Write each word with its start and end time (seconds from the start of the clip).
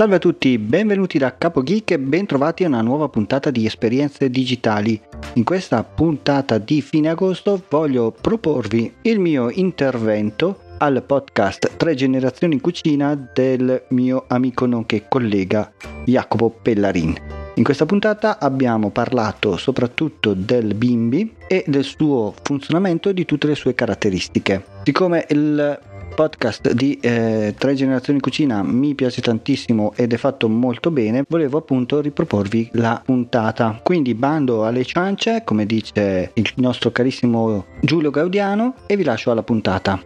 Salve 0.00 0.16
a 0.16 0.18
tutti, 0.18 0.56
benvenuti 0.56 1.18
da 1.18 1.36
Capo 1.36 1.62
Geek 1.62 1.90
e 1.90 1.98
bentrovati 1.98 2.64
a 2.64 2.68
una 2.68 2.80
nuova 2.80 3.10
puntata 3.10 3.50
di 3.50 3.66
Esperienze 3.66 4.30
Digitali. 4.30 4.98
In 5.34 5.44
questa 5.44 5.84
puntata 5.84 6.56
di 6.56 6.80
fine 6.80 7.10
agosto 7.10 7.62
voglio 7.68 8.10
proporvi 8.10 8.94
il 9.02 9.20
mio 9.20 9.50
intervento 9.50 10.60
al 10.78 11.02
podcast 11.06 11.76
Tre 11.76 11.94
generazioni 11.94 12.54
in 12.54 12.62
cucina 12.62 13.14
del 13.14 13.84
mio 13.90 14.24
amico 14.28 14.64
nonché 14.64 15.04
collega 15.06 15.70
Jacopo 16.06 16.48
Pellarin. 16.48 17.14
In 17.56 17.62
questa 17.62 17.84
puntata 17.84 18.38
abbiamo 18.38 18.88
parlato 18.88 19.58
soprattutto 19.58 20.32
del 20.32 20.72
bimbi 20.72 21.34
e 21.46 21.62
del 21.66 21.84
suo 21.84 22.32
funzionamento 22.42 23.10
e 23.10 23.12
di 23.12 23.26
tutte 23.26 23.48
le 23.48 23.54
sue 23.54 23.74
caratteristiche. 23.74 24.64
Siccome 24.82 25.26
il 25.28 25.78
podcast 26.20 26.72
di 26.72 26.98
eh, 27.00 27.54
Tre 27.56 27.74
Generazioni 27.74 28.20
Cucina 28.20 28.62
mi 28.62 28.94
piace 28.94 29.22
tantissimo 29.22 29.94
ed 29.96 30.12
è 30.12 30.18
fatto 30.18 30.50
molto 30.50 30.90
bene, 30.90 31.24
volevo 31.26 31.56
appunto 31.56 31.98
riproporvi 32.02 32.68
la 32.74 33.00
puntata. 33.02 33.80
Quindi 33.82 34.14
bando 34.14 34.66
alle 34.66 34.84
ciance, 34.84 35.40
come 35.44 35.64
dice 35.64 36.32
il 36.34 36.52
nostro 36.56 36.90
carissimo 36.90 37.64
Giulio 37.80 38.10
Gaudiano, 38.10 38.74
e 38.86 38.96
vi 38.96 39.04
lascio 39.04 39.30
alla 39.30 39.42
puntata. 39.42 39.98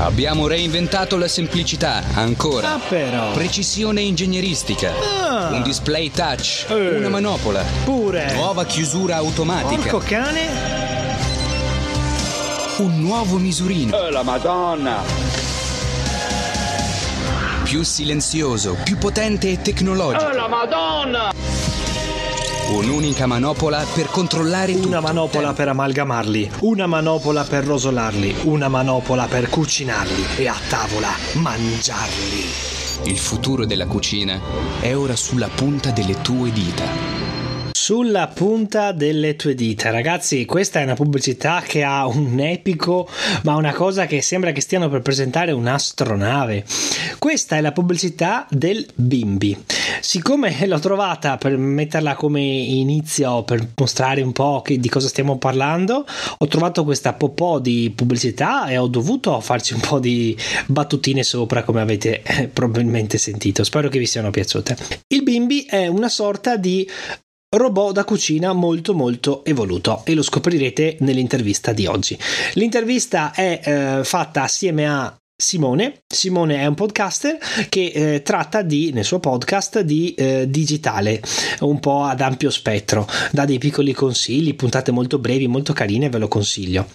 Abbiamo 0.00 0.46
reinventato 0.46 1.16
la 1.16 1.28
semplicità, 1.28 2.02
ancora. 2.14 2.74
Ah, 2.74 2.80
però. 2.86 3.32
Precisione 3.32 4.02
ingegneristica. 4.02 4.92
Ah. 5.30 5.54
Un 5.54 5.62
display 5.62 6.10
touch. 6.10 6.66
Eh. 6.68 6.98
Una 6.98 7.08
manopola. 7.08 7.64
Pure. 7.84 8.34
Nuova 8.34 8.66
chiusura 8.66 9.16
automatica. 9.16 9.80
Porco 9.80 10.04
cane. 10.06 10.91
Un 12.78 13.00
nuovo 13.00 13.36
misurino. 13.36 13.94
Oh 13.94 14.08
la 14.08 14.22
madonna! 14.22 15.02
Più 17.64 17.82
silenzioso, 17.82 18.76
più 18.82 18.96
potente 18.96 19.50
e 19.50 19.60
tecnologico. 19.60 20.24
Oh 20.24 20.32
la 20.32 20.48
madonna! 20.48 21.32
Un'unica 22.70 23.26
manopola 23.26 23.84
per 23.92 24.06
controllare 24.06 24.72
tutto. 24.72 24.88
Una 24.88 25.00
manopola 25.00 25.52
per 25.52 25.68
amalgamarli, 25.68 26.50
una 26.60 26.86
manopola 26.86 27.44
per 27.44 27.64
rosolarli, 27.64 28.36
una 28.44 28.68
manopola 28.68 29.26
per 29.26 29.50
cucinarli 29.50 30.24
e 30.36 30.48
a 30.48 30.56
tavola 30.70 31.10
mangiarli. 31.34 32.44
Il 33.04 33.18
futuro 33.18 33.66
della 33.66 33.86
cucina 33.86 34.40
è 34.80 34.96
ora 34.96 35.14
sulla 35.14 35.48
punta 35.54 35.90
delle 35.90 36.22
tue 36.22 36.50
dita. 36.50 37.21
Sulla 37.84 38.28
punta 38.28 38.92
delle 38.92 39.34
tue 39.34 39.56
dita, 39.56 39.90
ragazzi, 39.90 40.44
questa 40.44 40.78
è 40.78 40.84
una 40.84 40.94
pubblicità 40.94 41.64
che 41.66 41.82
ha 41.82 42.06
un 42.06 42.38
epico, 42.38 43.08
ma 43.42 43.56
una 43.56 43.72
cosa 43.72 44.06
che 44.06 44.22
sembra 44.22 44.52
che 44.52 44.60
stiano 44.60 44.88
per 44.88 45.02
presentare 45.02 45.50
un'astronave. 45.50 46.64
Questa 47.18 47.56
è 47.56 47.60
la 47.60 47.72
pubblicità 47.72 48.46
del 48.48 48.86
Bimbi. 48.94 49.60
Siccome 50.00 50.64
l'ho 50.64 50.78
trovata 50.78 51.36
per 51.38 51.56
metterla 51.56 52.14
come 52.14 52.40
inizio, 52.40 53.42
per 53.42 53.70
mostrare 53.74 54.22
un 54.22 54.30
po' 54.30 54.62
che, 54.64 54.78
di 54.78 54.88
cosa 54.88 55.08
stiamo 55.08 55.38
parlando, 55.38 56.06
ho 56.38 56.46
trovato 56.46 56.84
questa 56.84 57.14
popò 57.14 57.58
di 57.58 57.92
pubblicità 57.92 58.68
e 58.68 58.78
ho 58.78 58.86
dovuto 58.86 59.40
farci 59.40 59.74
un 59.74 59.80
po' 59.80 59.98
di 59.98 60.38
battutine 60.66 61.24
sopra, 61.24 61.64
come 61.64 61.80
avete 61.80 62.22
eh, 62.22 62.46
probabilmente 62.46 63.18
sentito. 63.18 63.64
Spero 63.64 63.88
che 63.88 63.98
vi 63.98 64.06
siano 64.06 64.30
piaciute. 64.30 64.76
Il 65.08 65.24
Bimbi 65.24 65.64
è 65.64 65.88
una 65.88 66.08
sorta 66.08 66.56
di 66.56 66.88
robot 67.54 67.92
da 67.92 68.04
cucina 68.04 68.52
molto 68.52 68.94
molto 68.94 69.44
evoluto 69.44 70.02
e 70.04 70.14
lo 70.14 70.22
scoprirete 70.22 70.96
nell'intervista 71.00 71.72
di 71.72 71.86
oggi. 71.86 72.18
L'intervista 72.54 73.32
è 73.32 73.60
eh, 73.62 74.04
fatta 74.04 74.42
assieme 74.42 74.88
a 74.88 75.21
Simone. 75.42 76.02
Simone 76.06 76.58
è 76.58 76.66
un 76.66 76.74
podcaster 76.74 77.36
che 77.68 77.90
eh, 77.92 78.22
tratta 78.22 78.62
di, 78.62 78.92
nel 78.92 79.04
suo 79.04 79.18
podcast 79.18 79.80
di 79.80 80.14
eh, 80.14 80.46
digitale, 80.48 81.20
un 81.60 81.80
po' 81.80 82.04
ad 82.04 82.20
ampio 82.20 82.48
spettro, 82.48 83.08
dà 83.32 83.44
dei 83.44 83.58
piccoli 83.58 83.92
consigli, 83.92 84.54
puntate 84.54 84.92
molto 84.92 85.18
brevi, 85.18 85.48
molto 85.48 85.72
carine, 85.72 86.08
ve 86.08 86.18
lo 86.18 86.28
consiglio. 86.28 86.86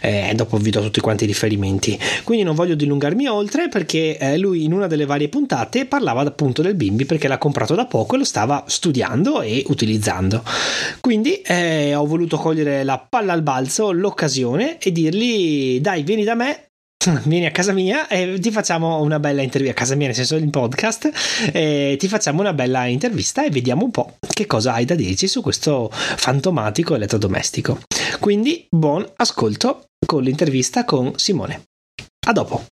Eh, 0.00 0.32
dopo 0.34 0.56
vi 0.56 0.70
do 0.70 0.80
tutti 0.80 1.00
quanti 1.00 1.24
i 1.24 1.26
riferimenti. 1.26 1.98
Quindi 2.24 2.42
non 2.42 2.54
voglio 2.54 2.74
dilungarmi 2.74 3.26
oltre 3.26 3.68
perché 3.68 4.16
eh, 4.16 4.38
lui 4.38 4.64
in 4.64 4.72
una 4.72 4.86
delle 4.86 5.04
varie 5.04 5.28
puntate 5.28 5.84
parlava 5.84 6.22
appunto 6.22 6.62
del 6.62 6.74
bimbi 6.74 7.04
perché 7.04 7.28
l'ha 7.28 7.36
comprato 7.36 7.74
da 7.74 7.84
poco 7.84 8.14
e 8.14 8.18
lo 8.18 8.24
stava 8.24 8.64
studiando 8.66 9.42
e 9.42 9.62
utilizzando. 9.68 10.42
Quindi 11.00 11.42
eh, 11.42 11.94
ho 11.94 12.06
voluto 12.06 12.38
cogliere 12.38 12.82
la 12.82 12.98
palla 12.98 13.34
al 13.34 13.42
balzo, 13.42 13.92
l'occasione 13.92 14.78
e 14.78 14.90
dirgli 14.90 15.80
dai 15.80 16.02
vieni 16.02 16.24
da 16.24 16.34
me 16.34 16.64
vieni 17.24 17.46
a 17.46 17.50
casa 17.50 17.72
mia 17.72 18.08
e 18.08 18.38
ti 18.38 18.50
facciamo 18.50 19.00
una 19.00 19.18
bella 19.18 19.42
intervista, 19.42 19.74
a 19.74 19.78
casa 19.78 19.94
mia 19.94 20.06
nel 20.06 20.16
senso 20.16 20.38
del 20.38 20.50
podcast, 20.50 21.10
e 21.52 21.96
ti 21.98 22.08
facciamo 22.08 22.40
una 22.40 22.52
bella 22.52 22.86
intervista 22.86 23.44
e 23.44 23.50
vediamo 23.50 23.84
un 23.84 23.90
po' 23.90 24.16
che 24.32 24.46
cosa 24.46 24.74
hai 24.74 24.84
da 24.84 24.94
dirci 24.94 25.26
su 25.26 25.40
questo 25.40 25.88
fantomatico 25.90 26.94
elettrodomestico. 26.94 27.80
Quindi 28.18 28.66
buon 28.68 29.08
ascolto 29.16 29.86
con 30.04 30.22
l'intervista 30.22 30.84
con 30.84 31.12
Simone. 31.16 31.62
A 32.26 32.32
dopo. 32.32 32.66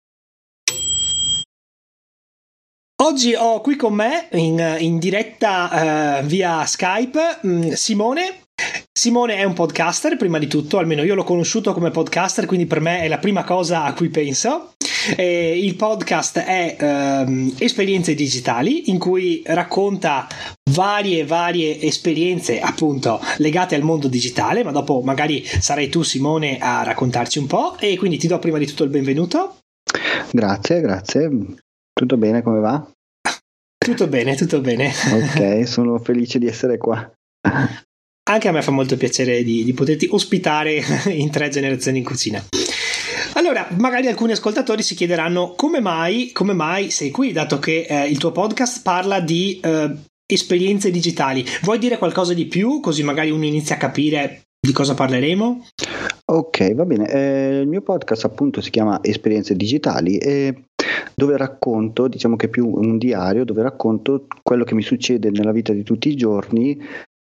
Oggi 3.01 3.35
ho 3.35 3.61
qui 3.61 3.77
con 3.77 3.95
me 3.95 4.29
in, 4.33 4.77
in 4.81 4.99
diretta 4.99 6.19
uh, 6.21 6.27
via 6.27 6.67
Skype 6.67 7.39
um, 7.43 7.73
Simone 7.73 8.48
Simone 8.99 9.37
è 9.37 9.45
un 9.45 9.53
podcaster, 9.53 10.17
prima 10.17 10.39
di 10.39 10.49
tutto, 10.49 10.79
almeno 10.79 11.05
io 11.05 11.15
l'ho 11.15 11.23
conosciuto 11.23 11.73
come 11.73 11.93
podcaster, 11.93 12.47
quindi 12.47 12.67
per 12.67 12.81
me 12.81 13.01
è 13.03 13.09
la 13.09 13.19
prima 13.19 13.45
cosa 13.45 13.85
a 13.85 13.93
cui 13.93 14.09
penso. 14.09 14.73
E 15.17 15.57
il 15.57 15.77
podcast 15.77 16.41
è 16.41 16.77
ehm, 16.77 17.55
Esperienze 17.59 18.15
digitali, 18.15 18.91
in 18.91 18.99
cui 18.99 19.43
racconta 19.47 20.27
varie, 20.73 21.25
varie 21.25 21.81
esperienze 21.81 22.61
appunto 22.61 23.21
legate 23.37 23.77
al 23.77 23.83
mondo 23.83 24.09
digitale, 24.09 24.65
ma 24.65 24.73
dopo 24.73 25.01
magari 25.01 25.45
sarai 25.45 25.89
tu 25.89 26.03
Simone 26.03 26.59
a 26.59 26.83
raccontarci 26.83 27.39
un 27.39 27.47
po'. 27.47 27.77
E 27.79 27.97
quindi 27.97 28.19
ti 28.19 28.27
do 28.27 28.41
prima 28.41 28.59
di 28.59 28.67
tutto 28.67 28.83
il 28.83 28.91
benvenuto. 28.91 29.59
Grazie, 30.33 30.81
grazie. 30.81 31.31
Tutto 31.93 32.17
bene, 32.17 32.43
come 32.43 32.59
va? 32.59 32.85
Tutto 33.79 34.09
bene, 34.09 34.35
tutto 34.35 34.61
bene. 34.61 34.93
Ok, 35.13 35.63
sono 35.71 35.99
felice 35.99 36.39
di 36.39 36.47
essere 36.47 36.77
qua. 36.77 37.11
Anche 38.31 38.49
a 38.49 38.53
me 38.53 38.61
fa 38.61 38.71
molto 38.71 38.99
piacere 38.99 39.43
di, 39.43 39.65
di 39.65 39.73
poterti 39.73 40.07
ospitare 40.11 40.83
in 41.09 41.31
tre 41.31 41.49
generazioni 41.49 41.99
in 41.99 42.05
cucina. 42.05 42.45
Allora, 43.35 43.67
magari 43.79 44.07
alcuni 44.07 44.33
ascoltatori 44.33 44.83
si 44.83 44.95
chiederanno 44.95 45.55
come 45.57 45.81
mai, 45.81 46.31
come 46.33 46.53
mai 46.53 46.91
sei 46.91 47.11
qui, 47.11 47.33
dato 47.33 47.59
che 47.59 47.87
eh, 47.89 48.07
il 48.07 48.19
tuo 48.19 48.31
podcast 48.31 48.83
parla 48.83 49.21
di 49.21 49.59
eh, 49.63 49.97
esperienze 50.27 50.91
digitali. 50.91 51.43
Vuoi 51.63 51.79
dire 51.79 51.97
qualcosa 51.97 52.35
di 52.35 52.45
più, 52.45 52.81
così 52.81 53.03
magari 53.03 53.31
uno 53.31 53.47
inizia 53.47 53.77
a 53.77 53.79
capire 53.79 54.43
di 54.61 54.73
cosa 54.73 54.93
parleremo? 54.93 55.65
Ok, 56.27 56.75
va 56.75 56.85
bene. 56.85 57.11
Eh, 57.11 57.61
il 57.61 57.67
mio 57.67 57.81
podcast 57.81 58.27
appunto 58.27 58.61
si 58.61 58.69
chiama 58.69 58.99
Esperienze 59.03 59.57
digitali 59.57 60.19
e 60.19 60.65
dove 61.15 61.39
racconto, 61.39 62.09
diciamo 62.09 62.37
che 62.37 62.47
è 62.47 62.51
più 62.51 62.69
un 62.69 62.99
diario, 62.99 63.45
dove 63.45 63.63
racconto 63.63 64.27
quello 64.43 64.65
che 64.65 64.75
mi 64.75 64.83
succede 64.83 65.31
nella 65.31 65.53
vita 65.53 65.73
di 65.73 65.83
tutti 65.83 66.11
i 66.11 66.17
giorni 66.17 66.79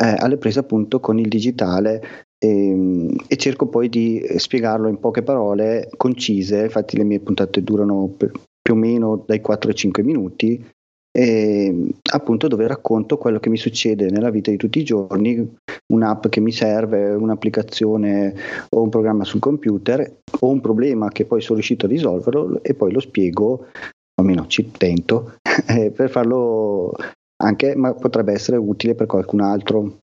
eh, 0.02 0.16
alle 0.18 0.38
prese 0.38 0.59
appunto 0.59 1.00
con 1.00 1.20
il 1.20 1.28
digitale 1.28 2.28
e, 2.38 3.18
e, 3.28 3.35
cerco 3.35 3.68
poi 3.68 3.90
di 3.90 4.26
spiegarlo 4.38 4.88
in 4.88 5.00
poche 5.00 5.23
parole 5.23 5.90
concise, 5.97 6.64
infatti 6.64 6.96
le 6.96 7.03
mie 7.03 7.20
puntate 7.20 7.62
durano 7.62 8.08
per, 8.16 8.32
più 8.62 8.73
o 8.73 8.78
meno 8.78 9.23
dai 9.28 9.41
4 9.41 9.70
ai 9.70 9.76
5 9.76 10.03
minuti, 10.03 10.66
e, 11.12 11.90
appunto 12.14 12.47
dove 12.47 12.66
racconto 12.66 13.18
quello 13.18 13.40
che 13.40 13.50
mi 13.50 13.58
succede 13.58 14.09
nella 14.09 14.29
vita 14.29 14.52
di 14.52 14.58
tutti 14.58 14.79
i 14.79 14.85
giorni, 14.85 15.56
un'app 15.94 16.28
che 16.28 16.40
mi 16.40 16.53
serve, 16.53 17.09
un'applicazione 17.09 18.34
o 18.70 18.82
un 18.82 18.90
programma 18.90 19.26
sul 19.26 19.41
computer 19.41 20.20
o 20.40 20.50
un 20.50 20.62
problema 20.62 21.09
che 21.09 21.26
poi 21.26 21.41
sono 21.41 21.56
riuscito 21.56 21.88
a 21.88 21.90
risolverlo 21.90 22.64
e 22.64 22.73
poi 22.73 22.94
lo 22.94 23.02
spiego, 23.02 23.66
almeno 24.16 24.47
ci 24.47 24.72
tento, 24.72 25.34
eh, 25.68 25.91
per 25.91 26.09
farlo 26.09 26.94
anche, 27.41 27.76
ma 27.76 27.94
potrebbe 27.94 28.34
essere 28.34 28.58
utile 28.58 28.96
per 28.96 29.08
qualcun 29.08 29.41
altro. 29.41 30.00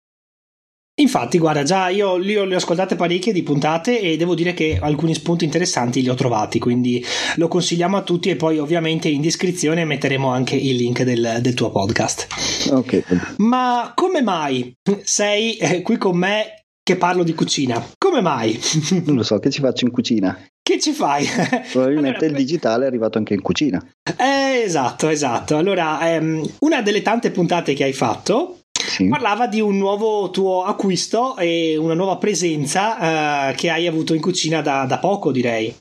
Infatti, 1.00 1.38
guarda, 1.38 1.62
già 1.62 1.88
io, 1.88 2.19
io 2.19 2.44
le 2.44 2.55
ho 2.55 2.59
ascoltate 2.59 2.94
parecchie 2.94 3.32
di 3.32 3.43
puntate 3.43 4.00
e 4.00 4.19
devo 4.19 4.35
dire 4.35 4.53
che 4.53 4.79
alcuni 4.81 5.15
spunti 5.15 5.44
interessanti 5.44 6.03
li 6.03 6.11
ho 6.11 6.15
trovati, 6.15 6.59
quindi 6.59 7.03
lo 7.37 7.49
consigliamo 7.49 7.97
a 7.97 8.03
tutti 8.03 8.29
e 8.29 8.37
poi 8.37 8.59
ovviamente 8.59 9.09
in 9.09 9.23
descrizione 9.23 9.87
metteremo 9.87 10.29
anche 10.29 10.56
il 10.56 10.77
link 10.77 11.03
del, 11.03 11.38
del 11.41 11.55
tuo 11.55 11.71
podcast. 11.71 12.27
Ok. 12.73 13.37
Ma 13.38 13.93
come 13.94 14.21
mai 14.21 14.76
sei 15.03 15.56
eh, 15.56 15.81
qui 15.81 15.97
con 15.97 16.19
me 16.19 16.67
che 16.83 16.97
parlo 16.97 17.23
di 17.23 17.35
cucina. 17.35 17.83
Come 17.97 18.21
mai? 18.21 18.59
Non 19.05 19.17
lo 19.17 19.23
so, 19.23 19.38
che 19.38 19.49
ci 19.49 19.61
faccio 19.61 19.87
in 19.87 19.93
cucina? 19.93 20.37
Che 20.62 20.79
ci 20.79 20.93
fai? 20.93 21.27
Probabilmente 21.73 22.25
allora, 22.25 22.27
il 22.27 22.45
digitale 22.45 22.85
è 22.85 22.87
arrivato 22.87 23.19
anche 23.19 23.35
in 23.35 23.43
cucina. 23.43 23.85
Eh, 24.17 24.62
esatto, 24.65 25.09
esatto. 25.09 25.57
Allora, 25.57 26.12
ehm, 26.12 26.49
una 26.61 26.83
delle 26.83 27.03
tante 27.03 27.31
puntate 27.31 27.75
che 27.75 27.85
hai 27.85 27.93
fatto 27.93 28.61
sì. 28.73 29.09
parlava 29.09 29.47
di 29.47 29.61
un 29.61 29.77
nuovo 29.77 30.31
tuo 30.31 30.65
acquisto 30.65 31.37
e 31.37 31.77
una 31.77 31.95
nuova 31.95 32.17
presenza 32.19 33.51
eh, 33.51 33.55
che 33.55 33.71
hai 33.71 33.87
avuto 33.87 34.15
in 34.15 34.21
cucina 34.21 34.61
da, 34.61 34.85
da 34.85 34.99
poco, 34.99 35.33
direi. 35.33 35.75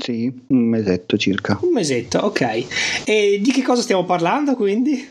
Sì, 0.00 0.32
un 0.48 0.68
mesetto 0.68 1.16
circa. 1.16 1.58
Un 1.62 1.72
mesetto, 1.72 2.18
ok. 2.18 3.04
E 3.04 3.38
di 3.40 3.52
che 3.52 3.62
cosa 3.62 3.82
stiamo 3.82 4.04
parlando 4.04 4.56
quindi? 4.56 5.08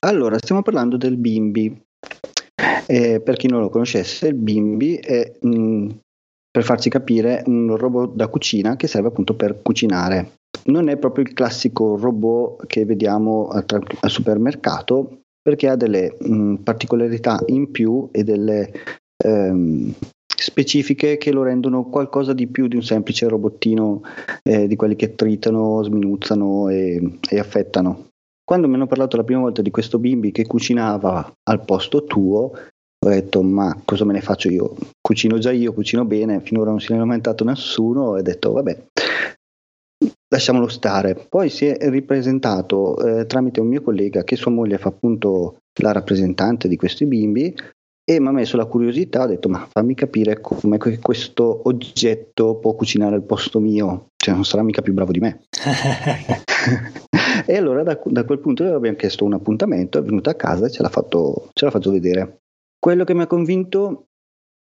Allora, 0.00 0.38
stiamo 0.38 0.62
parlando 0.62 0.96
del 0.96 1.16
bimbi. 1.16 1.76
Eh, 2.86 3.20
per 3.20 3.36
chi 3.36 3.48
non 3.48 3.60
lo 3.60 3.68
conoscesse, 3.68 4.28
il 4.28 4.34
bimbi 4.34 4.96
è, 4.96 5.32
mh, 5.40 5.57
per 6.58 6.66
farci 6.66 6.90
capire, 6.90 7.44
un 7.46 7.76
robot 7.76 8.16
da 8.16 8.26
cucina 8.26 8.74
che 8.74 8.88
serve 8.88 9.06
appunto 9.06 9.34
per 9.34 9.62
cucinare. 9.62 10.38
Non 10.64 10.88
è 10.88 10.96
proprio 10.96 11.22
il 11.22 11.32
classico 11.32 11.96
robot 11.96 12.66
che 12.66 12.84
vediamo 12.84 13.46
al, 13.46 13.64
supermercato 14.10 15.20
perché 15.40 15.68
ha 15.68 15.76
delle 15.76 16.16
mh, 16.18 16.34
mm, 16.34 16.54
particolarità 16.56 17.40
in 17.46 17.70
più 17.70 18.08
e 18.10 18.24
delle 18.24 18.72
ehm, 19.24 19.94
specifiche 20.26 21.16
che 21.16 21.30
lo 21.30 21.44
rendono 21.44 21.84
qualcosa 21.84 22.32
di 22.32 22.48
più 22.48 22.66
di 22.66 22.74
un 22.74 22.82
semplice 22.82 23.28
robottino 23.28 24.02
eh, 24.42 24.66
di 24.66 24.74
quelli 24.74 24.96
che 24.96 25.14
tritano, 25.14 25.80
sminuzzano 25.84 26.70
e, 26.70 27.18
e 27.30 27.38
affettano. 27.38 28.08
Quando 28.42 28.66
mi 28.66 28.74
hanno 28.74 28.88
parlato 28.88 29.16
la 29.16 29.22
prima 29.22 29.42
volta 29.42 29.62
di 29.62 29.70
questo 29.70 30.00
bimbi 30.00 30.32
che 30.32 30.44
cucinava 30.44 31.34
al 31.48 31.64
posto 31.64 32.02
tuo, 32.02 32.50
ho 33.00 33.08
detto 33.08 33.42
ma 33.42 33.80
cosa 33.84 34.04
me 34.04 34.12
ne 34.12 34.20
faccio 34.20 34.48
io? 34.48 34.74
Cucino 35.00 35.38
già 35.38 35.52
io, 35.52 35.72
cucino 35.72 36.04
bene, 36.04 36.40
finora 36.40 36.70
non 36.70 36.80
si 36.80 36.92
è 36.92 36.96
lamentato 36.96 37.44
nessuno 37.44 38.16
e 38.16 38.20
ho 38.20 38.22
detto 38.22 38.52
vabbè, 38.52 38.84
lasciamolo 40.28 40.68
stare. 40.68 41.14
Poi 41.28 41.48
si 41.48 41.66
è 41.66 41.88
ripresentato 41.90 42.98
eh, 42.98 43.26
tramite 43.26 43.60
un 43.60 43.68
mio 43.68 43.82
collega 43.82 44.24
che 44.24 44.36
sua 44.36 44.50
moglie 44.50 44.78
fa 44.78 44.88
appunto 44.88 45.58
la 45.80 45.92
rappresentante 45.92 46.68
di 46.68 46.76
questi 46.76 47.06
bimbi 47.06 47.54
e 48.04 48.20
mi 48.20 48.28
ha 48.28 48.32
messo 48.32 48.56
la 48.56 48.64
curiosità, 48.64 49.24
ho 49.24 49.26
detto 49.26 49.48
ma 49.50 49.68
fammi 49.70 49.94
capire 49.94 50.40
come 50.40 50.78
questo 50.78 51.60
oggetto 51.68 52.56
può 52.56 52.72
cucinare 52.74 53.14
al 53.14 53.22
posto 53.22 53.60
mio, 53.60 54.08
cioè 54.16 54.34
non 54.34 54.44
sarà 54.44 54.62
mica 54.62 54.80
più 54.80 54.94
bravo 54.94 55.12
di 55.12 55.20
me. 55.20 55.42
e 57.46 57.56
allora 57.56 57.82
da, 57.82 57.98
da, 58.02 58.24
quel 58.24 58.38
punto 58.38 58.64
abbiamo 58.74 58.96
chiesto 58.96 59.24
un 59.24 59.34
appuntamento, 59.34 59.98
è 59.98 60.02
venuto 60.02 60.30
a 60.30 60.34
casa 60.34 60.66
e 60.66 60.70
ce 60.70 60.82
l'ha, 60.82 60.88
fatto, 60.88 61.48
ce 61.52 61.64
l'ha 61.64 61.70
fatto 61.70 61.90
vedere. 61.90 62.40
Quello 62.78 63.04
che 63.04 63.14
mi 63.14 63.22
ha 63.22 63.26
convinto 63.26 64.06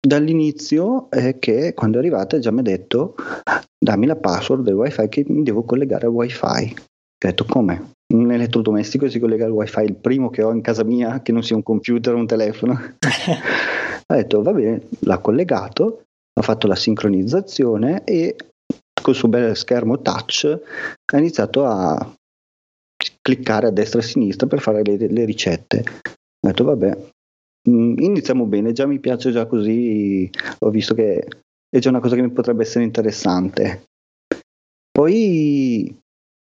dall'inizio 0.06 1.10
è 1.10 1.40
che 1.40 1.74
quando 1.74 1.98
è 1.98 2.00
arrivata 2.00 2.38
già 2.38 2.52
mi 2.52 2.60
ha 2.60 2.64
detto 2.64 3.16
dammi 3.78 4.06
la 4.06 4.16
password 4.16 4.64
del 4.64 4.76
wifi 4.76 5.10
che 5.10 5.26
mi 5.28 5.44
devo 5.44 5.64
collegare 5.64 6.06
al 6.06 6.12
wifi. 6.12 6.46
Ho 6.46 7.28
detto 7.28 7.46
come? 7.46 7.94
Un 8.14 8.32
elettrodomestico 8.32 9.10
si 9.10 9.20
collega 9.20 9.46
al 9.46 9.52
wifi, 9.52 9.82
il 9.82 9.96
primo 9.96 10.30
che 10.30 10.44
ho 10.44 10.52
in 10.52 10.62
casa 10.62 10.84
mia, 10.84 11.22
che 11.22 11.32
non 11.32 11.44
sia 11.44 11.56
un 11.56 11.64
computer 11.64 12.14
o 12.14 12.18
un 12.18 12.28
telefono. 12.28 12.74
ha 14.08 14.16
detto 14.16 14.42
va 14.44 14.54
bene, 14.54 14.88
l'ha 15.00 15.18
collegato, 15.18 16.04
ha 16.34 16.42
fatto 16.44 16.68
la 16.68 16.76
sincronizzazione 16.76 18.04
e 18.04 18.36
col 19.02 19.16
suo 19.16 19.28
bel 19.28 19.56
schermo 19.56 20.02
touch 20.02 20.46
ha 21.14 21.18
iniziato 21.18 21.66
a 21.66 22.14
cliccare 23.22 23.68
a 23.68 23.72
destra 23.72 24.00
e 24.00 24.04
a 24.04 24.06
sinistra 24.06 24.48
per 24.48 24.60
fare 24.60 24.82
le, 24.84 24.98
le 24.98 25.26
ricette. 25.26 25.84
Ho 26.04 26.48
detto 26.48 26.64
vabbè, 26.64 26.98
iniziamo 27.66 28.46
bene, 28.46 28.72
già 28.72 28.86
mi 28.86 29.00
piace 29.00 29.32
già 29.32 29.46
così, 29.46 30.30
ho 30.60 30.70
visto 30.70 30.94
che 30.94 31.28
è 31.70 31.80
già 31.80 31.90
una 31.90 32.00
cosa 32.00 32.16
che 32.16 32.22
mi 32.22 32.32
potrebbe 32.32 32.64
essere 32.64 32.84
interessante. 32.84 33.84
Poi 34.92 35.94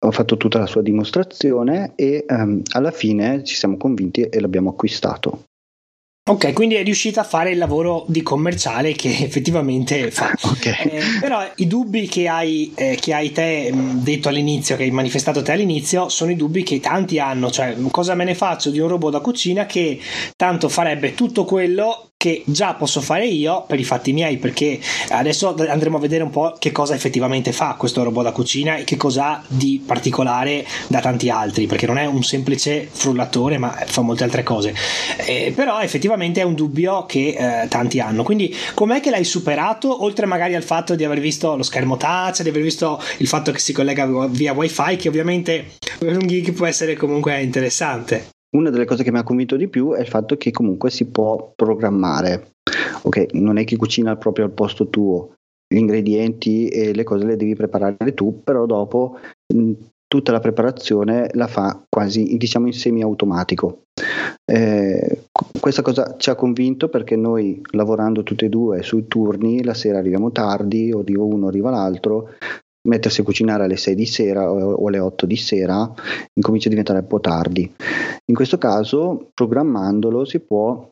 ho 0.02 0.12
fatto 0.12 0.38
tutta 0.38 0.60
la 0.60 0.66
sua 0.66 0.82
dimostrazione 0.82 1.94
e 1.96 2.26
um, 2.30 2.62
alla 2.72 2.92
fine 2.92 3.44
ci 3.44 3.56
siamo 3.56 3.76
convinti 3.76 4.22
e 4.22 4.40
l'abbiamo 4.40 4.70
acquistato. 4.70 5.44
Ok, 6.30 6.54
quindi 6.54 6.76
è 6.76 6.84
riuscita 6.84 7.22
a 7.22 7.24
fare 7.24 7.50
il 7.50 7.58
lavoro 7.58 8.06
di 8.08 8.22
commerciale 8.22 8.94
che 8.94 9.10
effettivamente 9.26 10.12
fa. 10.12 10.32
Okay. 10.40 10.88
Eh, 10.88 11.02
però 11.20 11.44
i 11.56 11.66
dubbi 11.66 12.08
che 12.08 12.28
hai, 12.28 12.72
eh, 12.76 12.98
che 13.02 13.16
hai 13.16 13.32
te 13.32 13.74
detto 13.74 14.30
all'inizio, 14.30 14.76
che 14.76 14.84
hai 14.84 14.92
manifestato 14.92 15.42
te 15.42 15.54
all'inizio, 15.54 16.08
sono 16.08 16.30
i 16.30 16.36
dubbi 16.36 16.62
che 16.62 16.80
tanti 16.80 17.18
hanno, 17.18 17.50
cioè 17.50 17.76
cosa 17.90 18.14
me 18.14 18.26
ne 18.26 18.36
faccio 18.36 18.70
di 18.70 18.80
un 18.80 18.88
robot 18.88 19.12
da 19.12 19.20
cucina 19.22 19.66
che 19.66 20.00
tanto 20.36 20.70
farebbe 20.70 21.16
tutto 21.16 21.46
quello 21.46 22.09
che 22.22 22.44
già 22.48 22.74
posso 22.74 23.00
fare 23.00 23.28
io 23.28 23.64
per 23.66 23.80
i 23.80 23.86
fatti 23.86 24.12
miei 24.12 24.36
perché 24.36 24.78
adesso 25.12 25.56
andremo 25.56 25.96
a 25.96 26.00
vedere 26.02 26.22
un 26.22 26.30
po' 26.30 26.54
che 26.60 26.74
cosa 26.74 26.94
effettivamente 26.94 27.54
fa 27.54 27.76
questo 27.78 28.04
robot 28.04 28.26
da 28.26 28.32
cucina 28.34 28.76
e 28.76 28.84
che 28.84 28.98
cosa 28.98 29.28
ha 29.28 29.44
di 29.48 29.82
particolare 29.86 30.68
da 30.88 31.00
tanti 31.00 31.30
altri 31.30 31.66
perché 31.66 31.86
non 31.86 31.98
è 31.98 32.04
un 32.06 32.22
semplice 32.22 32.90
frullatore 32.92 33.58
ma 33.58 33.70
fa 33.86 34.02
molte 34.02 34.26
altre 34.26 34.44
cose. 34.44 34.76
Eh, 35.26 35.54
però 35.56 35.80
effettivamente 35.80 36.42
è 36.42 36.44
un 36.44 36.56
dubbio 36.56 37.06
che 37.06 37.38
eh, 37.64 37.70
tanti 37.70 38.02
hanno. 38.02 38.24
Quindi 38.24 38.54
com'è 38.74 39.00
che 39.00 39.12
l'hai 39.12 39.24
superato 39.24 40.04
oltre 40.04 40.26
magari 40.26 40.56
al 40.56 40.64
fatto 40.64 40.96
di 40.96 41.06
aver 41.06 41.22
visto 41.22 41.56
lo 41.56 41.64
schermo 41.64 41.96
touch 41.96 42.42
di 42.42 42.50
aver 42.50 42.64
visto 42.64 43.02
il 43.20 43.28
fatto 43.30 43.54
che 43.54 43.60
si 43.60 43.72
collega 43.72 44.28
via 44.28 44.52
wifi 44.52 44.98
che 44.98 45.08
ovviamente 45.08 45.78
per 45.98 46.18
un 46.18 46.28
geek 46.28 46.52
può 46.52 46.66
essere 46.66 46.98
comunque 46.98 47.42
interessante 47.42 48.32
una 48.52 48.70
delle 48.70 48.86
cose 48.86 49.04
che 49.04 49.12
mi 49.12 49.20
ha 49.20 49.24
convinto 49.24 49.56
di 49.56 49.68
più 49.68 49.94
è 49.94 50.02
il 50.02 50.08
fatto 50.08 50.38
che 50.38 50.52
comunque 50.52 50.90
si 50.90 51.06
può 51.06 51.52
programmare. 51.56 52.54
Ok, 53.04 53.34
non 53.34 53.58
è 53.58 53.64
che 53.64 53.78
cucina 53.78 54.16
proprio 54.16 54.46
al 54.46 54.52
posto 54.52 54.88
tuo, 54.88 55.36
gli 55.68 55.78
ingredienti 55.78 56.68
e 56.68 56.94
le 56.94 57.04
cose 57.04 57.26
le 57.26 57.36
devi 57.36 57.56
preparare 57.56 58.14
tu, 58.14 58.42
però 58.44 58.66
dopo 58.66 59.18
mh, 59.54 59.72
tutta 60.08 60.32
la 60.32 60.40
preparazione 60.40 61.30
la 61.34 61.48
fa 61.48 61.84
quasi 61.88 62.36
diciamo 62.38 62.66
in 62.66 62.74
semi 62.74 63.04
automatico. 63.04 63.84
Eh, 64.44 65.26
questa 65.60 65.84
cosa 65.84 66.16
ci 66.18 66.32
ha 66.32 66.36
convinto 66.36 66.90
perché 66.90 67.16
noi 67.16 67.62
lavorando 67.72 68.24
tutti 68.24 68.46
e 68.46 68.50
due 68.50 68.82
sui 68.82 69.08
turni 69.08 69.64
la 69.64 69.76
sera 69.76 70.00
arriviamo 70.00 70.32
tardi 70.32 70.92
o 70.92 71.00
arriva 71.00 71.24
uno 71.24 71.48
arriva 71.48 71.70
l'altro 71.70 72.30
mettersi 72.90 73.22
a 73.22 73.24
cucinare 73.24 73.64
alle 73.64 73.78
6 73.78 73.96
di 73.96 74.06
sera 74.06 74.52
o 74.52 74.86
alle 74.88 75.00
8 75.00 75.26
di 75.26 75.38
sera 75.38 75.90
incomincia 76.34 76.68
a 76.68 76.72
diventare 76.72 77.00
un 77.00 77.08
po' 77.08 77.20
tardi. 77.22 77.72
In 78.26 78.36
questo 78.36 78.58
caso, 78.58 79.30
programmandolo 79.34 80.26
si 80.26 80.40
può 80.40 80.90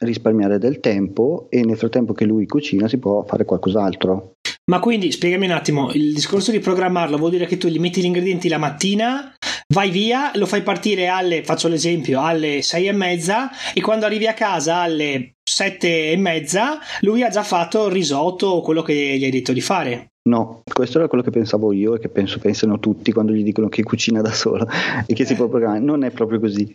risparmiare 0.00 0.58
del 0.58 0.80
tempo 0.80 1.46
e 1.48 1.64
nel 1.64 1.76
frattempo 1.76 2.12
che 2.12 2.24
lui 2.24 2.46
cucina 2.46 2.88
si 2.88 2.98
può 2.98 3.24
fare 3.24 3.44
qualcos'altro. 3.44 4.34
Ma 4.70 4.78
quindi 4.78 5.10
spiegami 5.10 5.46
un 5.46 5.52
attimo, 5.52 5.90
il 5.92 6.14
discorso 6.14 6.52
di 6.52 6.60
programmarlo 6.60 7.16
vuol 7.16 7.30
dire 7.30 7.46
che 7.46 7.56
tu 7.56 7.66
gli 7.66 7.80
metti 7.80 8.00
gli 8.00 8.04
ingredienti 8.04 8.48
la 8.48 8.58
mattina, 8.58 9.34
vai 9.74 9.90
via, 9.90 10.30
lo 10.34 10.46
fai 10.46 10.62
partire 10.62 11.08
alle, 11.08 11.42
faccio 11.42 11.66
l'esempio, 11.66 12.22
alle 12.22 12.62
6 12.62 12.86
e 12.86 12.92
mezza 12.92 13.50
e 13.74 13.80
quando 13.80 14.06
arrivi 14.06 14.28
a 14.28 14.34
casa 14.34 14.76
alle 14.76 15.32
7 15.42 16.12
e 16.12 16.16
mezza 16.16 16.78
lui 17.00 17.24
ha 17.24 17.28
già 17.28 17.42
fatto 17.42 17.86
il 17.86 17.92
risotto 17.92 18.46
o 18.46 18.60
quello 18.60 18.82
che 18.82 18.94
gli 18.94 19.24
hai 19.24 19.30
detto 19.30 19.52
di 19.52 19.60
fare. 19.60 20.10
No, 20.30 20.62
questo 20.72 20.98
era 20.98 21.08
quello 21.08 21.24
che 21.24 21.32
pensavo 21.32 21.72
io 21.72 21.96
e 21.96 21.98
che 21.98 22.08
penso 22.08 22.38
pensano 22.38 22.78
tutti 22.78 23.10
quando 23.10 23.32
gli 23.32 23.42
dicono 23.42 23.68
che 23.68 23.82
cucina 23.82 24.20
da 24.20 24.30
solo 24.30 24.64
e 25.04 25.12
che 25.12 25.24
si 25.24 25.34
può 25.34 25.48
programmare. 25.48 25.80
Non 25.80 26.04
è 26.04 26.10
proprio 26.12 26.38
così, 26.38 26.70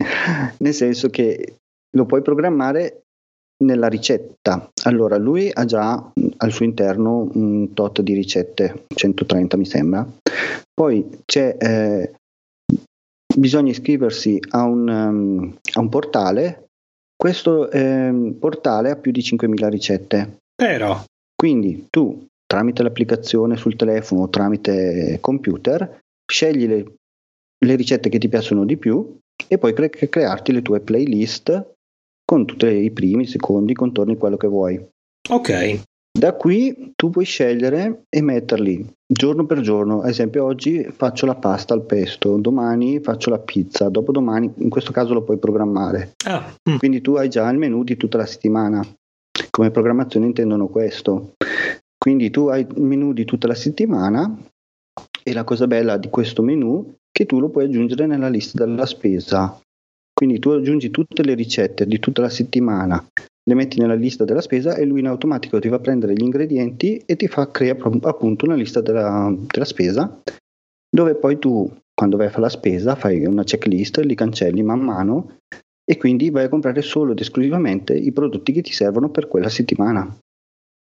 nel 0.58 0.74
senso 0.74 1.10
che 1.10 1.56
lo 1.96 2.06
puoi 2.06 2.22
programmare 2.22 3.04
nella 3.64 3.88
ricetta. 3.88 4.70
Allora, 4.84 5.16
lui 5.16 5.50
ha 5.54 5.64
già 5.64 6.12
al 6.38 6.52
suo 6.52 6.66
interno 6.66 7.30
un 7.34 7.74
tot 7.74 8.02
di 8.02 8.14
ricette, 8.14 8.88
130 8.94 9.56
mi 9.56 9.66
sembra. 9.66 10.06
Poi 10.74 11.22
c'è, 11.24 11.56
eh, 11.58 12.14
bisogna 13.34 13.72
iscriversi 13.72 14.38
a 14.50 14.64
un, 14.64 14.90
um, 14.90 15.58
a 15.76 15.80
un 15.80 15.88
portale. 15.88 16.66
Questo 17.16 17.72
eh, 17.72 18.36
portale 18.38 18.90
ha 18.90 18.98
più 18.98 19.14
di 19.14 19.22
5.000 19.22 19.70
ricette. 19.70 20.40
Però. 20.54 21.02
Quindi 21.34 21.88
tu 21.90 22.28
tramite 22.46 22.84
l'applicazione 22.84 23.56
sul 23.56 23.76
telefono 23.76 24.22
o 24.22 24.30
tramite 24.30 25.18
computer, 25.22 26.00
scegli 26.26 26.68
le, 26.68 26.96
le 27.66 27.76
ricette 27.76 28.10
che 28.10 28.18
ti 28.18 28.30
piacciono 28.30 28.66
di 28.66 28.78
più 28.78 29.18
e 29.48 29.58
poi 29.58 29.74
cre- 29.74 29.90
crearti 29.90 30.52
le 30.52 30.62
tue 30.62 30.80
playlist 30.80 31.74
con 32.24 32.46
tutti 32.46 32.66
i 32.66 32.92
primi, 32.92 33.24
i 33.24 33.28
secondi, 33.28 33.74
i 33.74 33.76
contorni, 33.76 34.18
quello 34.18 34.38
che 34.38 34.48
vuoi. 34.48 34.84
Ok. 35.30 35.82
Da 36.18 36.34
qui 36.34 36.94
tu 36.96 37.10
puoi 37.10 37.26
scegliere 37.26 38.06
e 38.10 38.22
metterli 38.22 38.88
giorno 39.06 39.46
per 39.46 39.60
giorno. 39.60 40.02
Ad 40.02 40.10
esempio, 40.10 40.46
oggi 40.46 40.84
faccio 40.96 41.26
la 41.26 41.36
pasta 41.36 41.74
al 41.74 41.84
pesto, 41.84 42.38
domani 42.38 43.02
faccio 43.02 43.30
la 43.30 43.40
pizza, 43.40 43.90
dopodomani, 43.90 44.52
in 44.60 44.70
questo 44.70 44.94
caso 44.94 45.14
lo 45.14 45.24
puoi 45.24 45.38
programmare. 45.38 46.14
Ah. 46.26 46.54
Mm. 46.70 46.78
Quindi 46.78 47.02
tu 47.02 47.16
hai 47.16 47.30
già 47.30 47.50
il 47.50 47.58
menu 47.58 47.84
di 47.84 47.98
tutta 47.98 48.18
la 48.18 48.26
settimana. 48.26 48.82
Come 49.50 49.72
programmazione 49.72 50.26
intendono 50.26 50.68
questo. 50.68 51.34
Quindi 52.06 52.30
tu 52.30 52.50
hai 52.50 52.62
il 52.62 52.82
menu 52.84 53.14
di 53.14 53.26
tutta 53.26 53.48
la 53.48 53.56
settimana 53.56 54.38
e 55.24 55.34
la 55.34 55.44
cosa 55.44 55.66
bella 55.66 55.98
di 55.98 56.10
questo 56.10 56.44
menu 56.44 56.92
è 56.92 56.96
che 57.10 57.26
tu 57.26 57.40
lo 57.40 57.50
puoi 57.50 57.66
aggiungere 57.66 58.06
nella 58.06 58.30
lista 58.30 58.64
della 58.64 58.86
spesa. 58.86 59.60
Quindi 60.14 60.38
tu 60.38 60.50
aggiungi 60.50 60.92
tutte 60.92 61.24
le 61.24 61.34
ricette 61.34 61.88
di 61.88 61.98
tutta 61.98 62.22
la 62.22 62.30
settimana 62.30 63.04
le 63.48 63.56
metti 63.56 63.80
nella 63.80 63.96
lista 63.96 64.24
della 64.24 64.42
spesa 64.42 64.76
e 64.76 64.86
lui 64.86 65.00
in 65.00 65.08
automatico 65.08 65.58
ti 65.60 65.68
va 65.68 65.78
a 65.78 65.80
prendere 65.80 66.14
gli 66.14 66.22
ingredienti 66.22 67.02
e 67.08 67.16
ti 67.16 67.28
fa 67.28 67.50
crea 67.50 67.76
appunto 68.02 68.46
una 68.46 68.54
lista 68.54 68.82
della, 68.82 69.36
della 69.48 69.66
spesa 69.66 70.22
dove 70.88 71.16
poi 71.16 71.40
tu 71.40 71.72
quando 71.92 72.18
vai 72.18 72.28
a 72.28 72.30
fare 72.30 72.44
la 72.44 72.50
spesa 72.50 72.94
fai 72.94 73.26
una 73.26 73.44
checklist, 73.44 73.98
li 73.98 74.14
cancelli 74.14 74.62
man 74.62 74.80
mano 74.80 75.38
e 75.84 75.98
quindi 75.98 76.30
vai 76.30 76.44
a 76.46 76.50
comprare 76.50 76.84
solo 76.84 77.14
ed 77.14 77.20
esclusivamente 77.20 77.96
i 77.96 78.12
prodotti 78.12 78.52
che 78.52 78.62
ti 78.62 78.72
servono 78.72 79.10
per 79.10 79.28
quella 79.28 79.50
settimana. 79.50 80.16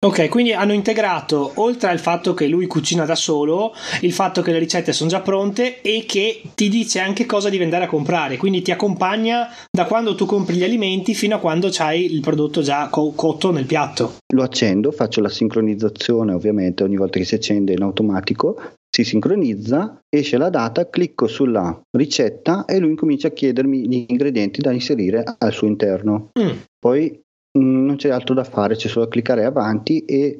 Ok, 0.03 0.27
quindi 0.27 0.51
hanno 0.51 0.73
integrato, 0.73 1.53
oltre 1.55 1.87
al 1.87 1.97
fatto 1.97 2.33
che 2.33 2.47
lui 2.47 2.67
cucina 2.67 3.05
da 3.05 3.15
solo, 3.15 3.73
il 4.01 4.11
fatto 4.11 4.41
che 4.41 4.51
le 4.51 4.59
ricette 4.59 4.91
sono 4.91 5.09
già 5.09 5.21
pronte 5.21 5.79
e 5.79 6.03
che 6.05 6.41
ti 6.55 6.67
dice 6.67 6.99
anche 6.99 7.25
cosa 7.25 7.49
devi 7.49 7.63
andare 7.63 7.85
a 7.85 7.87
comprare, 7.87 8.35
quindi 8.35 8.61
ti 8.61 8.71
accompagna 8.71 9.47
da 9.71 9.85
quando 9.85 10.13
tu 10.13 10.25
compri 10.25 10.57
gli 10.57 10.63
alimenti 10.65 11.13
fino 11.13 11.37
a 11.37 11.39
quando 11.39 11.69
c'hai 11.71 12.13
il 12.13 12.19
prodotto 12.19 12.61
già 12.61 12.89
co- 12.89 13.13
cotto 13.15 13.51
nel 13.51 13.65
piatto. 13.65 14.15
Lo 14.35 14.43
accendo, 14.43 14.91
faccio 14.91 15.21
la 15.21 15.29
sincronizzazione 15.29 16.33
ovviamente 16.33 16.83
ogni 16.83 16.97
volta 16.97 17.17
che 17.17 17.25
si 17.25 17.35
accende 17.35 17.71
in 17.71 17.81
automatico, 17.81 18.59
si 18.93 19.05
sincronizza, 19.05 20.01
esce 20.09 20.37
la 20.37 20.49
data, 20.49 20.89
clicco 20.89 21.27
sulla 21.27 21.81
ricetta 21.95 22.65
e 22.65 22.77
lui 22.77 22.95
comincia 22.95 23.29
a 23.29 23.31
chiedermi 23.31 23.87
gli 23.87 24.05
ingredienti 24.09 24.59
da 24.59 24.73
inserire 24.73 25.23
al 25.37 25.53
suo 25.53 25.67
interno. 25.67 26.31
Mm. 26.37 26.57
Poi 26.77 27.22
non 27.59 27.95
c'è 27.97 28.09
altro 28.09 28.33
da 28.33 28.43
fare, 28.43 28.75
c'è 28.75 28.87
solo 28.87 29.05
da 29.05 29.11
cliccare 29.11 29.45
avanti 29.45 30.05
e 30.05 30.37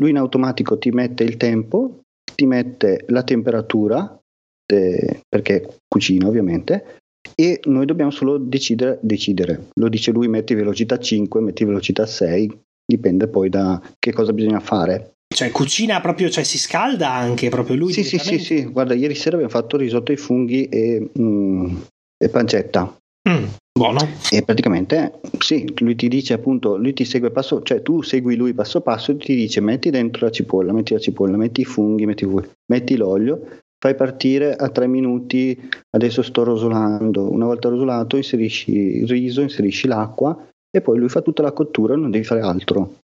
lui 0.00 0.10
in 0.10 0.18
automatico 0.18 0.78
ti 0.78 0.90
mette 0.90 1.24
il 1.24 1.36
tempo, 1.36 2.00
ti 2.34 2.46
mette 2.46 3.04
la 3.08 3.22
temperatura, 3.22 4.18
de, 4.66 5.20
perché 5.28 5.78
cucina 5.88 6.26
ovviamente, 6.26 6.98
e 7.34 7.60
noi 7.64 7.86
dobbiamo 7.86 8.10
solo 8.10 8.38
decidere, 8.38 8.98
decidere. 9.00 9.68
Lo 9.74 9.88
dice 9.88 10.10
lui, 10.10 10.28
metti 10.28 10.54
velocità 10.54 10.98
5, 10.98 11.40
metti 11.40 11.64
velocità 11.64 12.06
6, 12.06 12.60
dipende 12.84 13.28
poi 13.28 13.48
da 13.48 13.80
che 13.98 14.12
cosa 14.12 14.32
bisogna 14.32 14.60
fare. 14.60 15.14
Cioè 15.34 15.50
cucina 15.50 16.00
proprio, 16.00 16.30
cioè 16.30 16.44
si 16.44 16.58
scalda 16.58 17.12
anche 17.12 17.48
proprio 17.48 17.76
lui? 17.76 17.92
Sì, 17.92 18.04
sì, 18.04 18.18
sì, 18.18 18.38
sì, 18.38 18.64
guarda, 18.64 18.94
ieri 18.94 19.14
sera 19.14 19.36
abbiamo 19.36 19.52
fatto 19.52 19.76
risotto 19.76 20.12
ai 20.12 20.16
funghi 20.16 20.68
e, 20.68 21.10
mm, 21.18 21.76
e 22.16 22.28
pancetta. 22.28 22.96
Mm. 23.28 23.46
Buono. 23.76 23.98
E 24.30 24.42
praticamente 24.42 25.20
sì, 25.38 25.70
lui 25.78 25.96
ti 25.96 26.08
dice 26.08 26.32
appunto, 26.32 26.76
lui 26.76 26.92
ti 26.92 27.04
segue 27.04 27.30
passo, 27.30 27.62
cioè 27.62 27.82
tu 27.82 28.00
segui 28.00 28.36
lui 28.36 28.54
passo 28.54 28.80
passo 28.80 29.10
e 29.10 29.16
ti 29.16 29.34
dice 29.34 29.60
metti 29.60 29.90
dentro 29.90 30.26
la 30.26 30.32
cipolla, 30.32 30.72
metti 30.72 30.94
la 30.94 30.98
cipolla, 30.98 31.36
metti 31.36 31.60
i 31.60 31.64
funghi, 31.64 32.06
metti, 32.06 32.26
metti 32.72 32.96
l'olio, 32.96 33.40
fai 33.78 33.94
partire 33.94 34.54
a 34.54 34.70
tre 34.70 34.86
minuti, 34.86 35.68
adesso 35.90 36.22
sto 36.22 36.44
rosolando, 36.44 37.30
una 37.30 37.44
volta 37.44 37.68
rosolato 37.68 38.16
inserisci 38.16 38.72
il 38.72 39.08
riso, 39.08 39.42
inserisci 39.42 39.86
l'acqua 39.86 40.48
e 40.70 40.80
poi 40.80 40.98
lui 40.98 41.08
fa 41.08 41.20
tutta 41.20 41.42
la 41.42 41.52
cottura, 41.52 41.96
non 41.96 42.10
devi 42.10 42.24
fare 42.24 42.40
altro. 42.40 43.00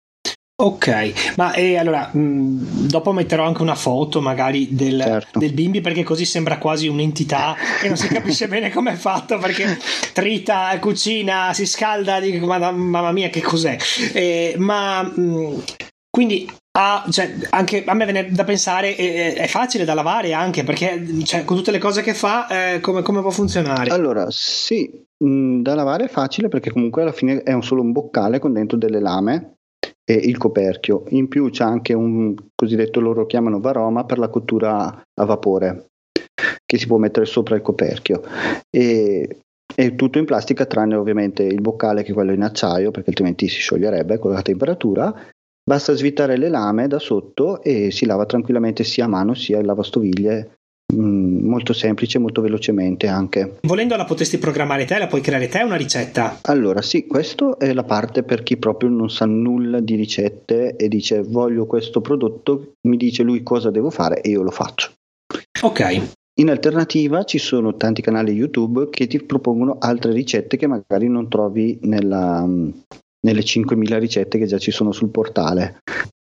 Ok, 0.63 1.33
ma 1.37 1.53
e 1.53 1.75
allora 1.75 2.11
mh, 2.11 2.19
mm, 2.19 2.85
dopo 2.85 3.11
metterò 3.13 3.45
anche 3.45 3.63
una 3.63 3.73
foto 3.73 4.21
magari 4.21 4.75
del, 4.75 5.01
certo. 5.01 5.39
del, 5.39 5.53
bimbi 5.53 5.81
perché 5.81 6.03
così 6.03 6.23
sembra 6.23 6.59
quasi 6.59 6.87
un'entità 6.87 7.55
e 7.81 7.87
non 7.87 7.97
si 7.97 8.07
capisce 8.13 8.47
bene 8.47 8.71
come 8.71 8.91
è 8.91 8.95
fatto 8.95 9.39
perché 9.39 9.79
trita, 10.13 10.77
cucina, 10.79 11.51
si 11.53 11.65
scalda, 11.65 12.19
dico 12.19 12.45
mamma 12.45 13.11
mia 13.11 13.29
che 13.29 13.41
cos'è. 13.41 13.75
Eh, 14.13 14.53
ma 14.57 15.01
mh, 15.01 15.21
mm, 15.21 15.59
quindi 16.09 16.59
Ah, 16.73 17.05
cioè, 17.09 17.35
anche 17.49 17.83
a 17.83 17.93
me 17.93 18.05
viene 18.05 18.31
da 18.31 18.45
pensare, 18.45 18.95
è, 18.95 19.33
è, 19.33 19.47
facile 19.47 19.83
da 19.83 19.93
lavare 19.93 20.31
anche 20.31 20.63
perché 20.63 21.05
cioè, 21.25 21.43
con 21.43 21.57
tutte 21.57 21.71
le 21.71 21.79
cose 21.79 22.01
che 22.01 22.13
fa, 22.13 22.47
eh, 22.47 22.79
come, 22.79 23.01
come, 23.01 23.19
può 23.19 23.29
funzionare? 23.29 23.89
Allora, 23.89 24.27
sì, 24.29 24.89
mh, 25.17 25.27
mm, 25.27 25.61
da 25.63 25.75
lavare 25.75 26.05
è 26.05 26.07
facile 26.07 26.47
perché 26.47 26.71
comunque 26.71 27.01
alla 27.01 27.11
fine 27.11 27.43
è 27.43 27.51
un 27.51 27.61
solo 27.61 27.81
un 27.81 27.91
boccale 27.91 28.39
con 28.39 28.53
dentro 28.53 28.77
delle 28.77 29.01
lame 29.01 29.55
e 30.03 30.13
il 30.13 30.37
coperchio. 30.37 31.03
In 31.09 31.27
più 31.27 31.49
c'è 31.49 31.63
anche 31.63 31.93
un 31.93 32.35
cosiddetto 32.55 32.99
loro 32.99 33.25
chiamano 33.25 33.59
varoma 33.59 34.05
per 34.05 34.17
la 34.17 34.29
cottura 34.29 35.01
a 35.13 35.25
vapore 35.25 35.87
che 36.65 36.77
si 36.77 36.87
può 36.87 36.97
mettere 36.97 37.25
sopra 37.25 37.55
il 37.55 37.61
coperchio. 37.61 38.21
E 38.69 39.39
è 39.73 39.95
tutto 39.95 40.17
in 40.17 40.25
plastica 40.25 40.65
tranne 40.65 40.95
ovviamente 40.95 41.43
il 41.43 41.61
boccale 41.61 42.03
che 42.03 42.11
è 42.11 42.13
quello 42.13 42.31
in 42.31 42.43
acciaio 42.43 42.91
perché 42.91 43.09
altrimenti 43.09 43.47
si 43.47 43.59
scioglierebbe 43.59 44.19
con 44.19 44.31
la 44.31 44.41
temperatura. 44.41 45.13
Basta 45.63 45.93
svitare 45.93 46.37
le 46.37 46.49
lame 46.49 46.87
da 46.87 46.99
sotto 46.99 47.61
e 47.61 47.91
si 47.91 48.05
lava 48.05 48.25
tranquillamente 48.25 48.83
sia 48.83 49.05
a 49.05 49.09
mano 49.09 49.33
sia 49.33 49.59
in 49.59 49.65
lavastoviglie 49.65 50.55
molto 50.91 51.73
semplice, 51.73 52.19
molto 52.19 52.41
velocemente 52.41 53.07
anche. 53.07 53.57
Volendo 53.61 53.95
la 53.95 54.05
potresti 54.05 54.37
programmare 54.37 54.85
te, 54.85 54.97
la 54.97 55.07
puoi 55.07 55.21
creare 55.21 55.47
te 55.47 55.61
una 55.63 55.75
ricetta? 55.75 56.39
Allora 56.43 56.81
sì, 56.81 57.07
questa 57.07 57.57
è 57.57 57.73
la 57.73 57.83
parte 57.83 58.23
per 58.23 58.43
chi 58.43 58.57
proprio 58.57 58.89
non 58.89 59.09
sa 59.09 59.25
nulla 59.25 59.79
di 59.79 59.95
ricette 59.95 60.75
e 60.75 60.87
dice 60.87 61.21
voglio 61.21 61.65
questo 61.65 62.01
prodotto, 62.01 62.73
mi 62.87 62.97
dice 62.97 63.23
lui 63.23 63.43
cosa 63.43 63.71
devo 63.71 63.89
fare 63.89 64.21
e 64.21 64.29
io 64.29 64.41
lo 64.41 64.51
faccio. 64.51 64.91
Ok. 65.61 66.01
In 66.39 66.49
alternativa 66.49 67.23
ci 67.23 67.37
sono 67.37 67.75
tanti 67.75 68.01
canali 68.01 68.31
YouTube 68.31 68.89
che 68.89 69.05
ti 69.05 69.21
propongono 69.21 69.77
altre 69.79 70.11
ricette 70.13 70.57
che 70.57 70.65
magari 70.65 71.07
non 71.07 71.29
trovi 71.29 71.77
nella, 71.83 72.47
nelle 72.47 73.41
5.000 73.41 73.99
ricette 73.99 74.37
che 74.37 74.45
già 74.45 74.57
ci 74.57 74.71
sono 74.71 74.91
sul 74.91 75.09
portale. 75.09 75.79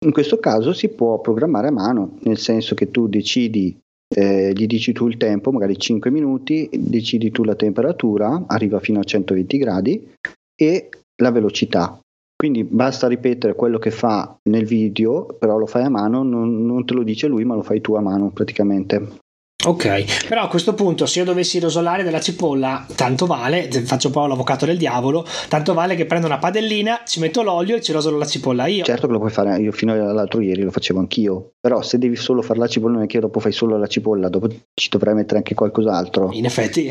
In 0.04 0.12
questo 0.12 0.38
caso 0.38 0.72
si 0.74 0.90
può 0.90 1.20
programmare 1.20 1.68
a 1.68 1.72
mano, 1.72 2.18
nel 2.20 2.38
senso 2.38 2.74
che 2.74 2.90
tu 2.90 3.08
decidi 3.08 3.76
eh, 4.08 4.52
gli 4.54 4.66
dici 4.66 4.92
tu 4.92 5.06
il 5.08 5.16
tempo, 5.16 5.52
magari 5.52 5.78
5 5.78 6.10
minuti, 6.10 6.68
decidi 6.72 7.30
tu 7.30 7.44
la 7.44 7.54
temperatura, 7.54 8.44
arriva 8.46 8.80
fino 8.80 9.00
a 9.00 9.04
120 9.04 9.58
gradi 9.58 10.12
e 10.54 10.88
la 11.22 11.30
velocità. 11.30 11.98
Quindi 12.36 12.64
basta 12.64 13.08
ripetere 13.08 13.54
quello 13.54 13.78
che 13.78 13.90
fa 13.90 14.36
nel 14.50 14.66
video, 14.66 15.24
però 15.24 15.56
lo 15.56 15.66
fai 15.66 15.84
a 15.84 15.88
mano, 15.88 16.22
non, 16.22 16.66
non 16.66 16.84
te 16.84 16.94
lo 16.94 17.02
dice 17.02 17.26
lui, 17.26 17.44
ma 17.44 17.54
lo 17.54 17.62
fai 17.62 17.80
tu 17.80 17.94
a 17.94 18.00
mano 18.00 18.30
praticamente. 18.30 19.22
Ok, 19.66 20.26
però 20.28 20.42
a 20.42 20.48
questo 20.48 20.74
punto 20.74 21.06
se 21.06 21.20
io 21.20 21.24
dovessi 21.24 21.58
rosolare 21.58 22.02
della 22.02 22.20
cipolla, 22.20 22.86
tanto 22.94 23.24
vale, 23.24 23.70
faccio 23.70 24.08
un 24.08 24.12
po' 24.12 24.26
l'avvocato 24.26 24.66
del 24.66 24.76
diavolo, 24.76 25.26
tanto 25.48 25.72
vale 25.72 25.94
che 25.94 26.04
prendo 26.04 26.26
una 26.26 26.38
padellina, 26.38 27.00
ci 27.06 27.18
metto 27.18 27.42
l'olio 27.42 27.76
e 27.76 27.80
ci 27.80 27.92
rosolo 27.92 28.18
la 28.18 28.26
cipolla 28.26 28.66
io. 28.66 28.84
Certo 28.84 29.06
che 29.06 29.12
lo 29.12 29.18
puoi 29.18 29.30
fare, 29.30 29.58
io 29.58 29.72
fino 29.72 29.92
all'altro 29.92 30.40
ieri 30.40 30.62
lo 30.62 30.70
facevo 30.70 30.98
anch'io, 30.98 31.52
però 31.58 31.80
se 31.80 31.96
devi 31.96 32.16
solo 32.16 32.42
fare 32.42 32.58
la 32.58 32.66
cipolla 32.66 32.94
non 32.94 33.04
è 33.04 33.06
che 33.06 33.20
dopo 33.20 33.40
fai 33.40 33.52
solo 33.52 33.78
la 33.78 33.86
cipolla, 33.86 34.28
dopo 34.28 34.48
ci 34.74 34.88
dovrai 34.90 35.14
mettere 35.14 35.38
anche 35.38 35.54
qualcos'altro. 35.54 36.30
In 36.32 36.44
effetti. 36.44 36.86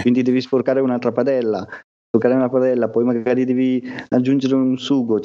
Quindi 0.00 0.22
devi 0.24 0.40
sporcare 0.40 0.80
un'altra 0.80 1.12
padella, 1.12 1.66
toccare 2.10 2.34
una 2.34 2.48
padella, 2.48 2.88
poi 2.88 3.04
magari 3.04 3.44
devi 3.44 3.82
aggiungere 4.08 4.54
un 4.54 4.78
sugo, 4.78 5.20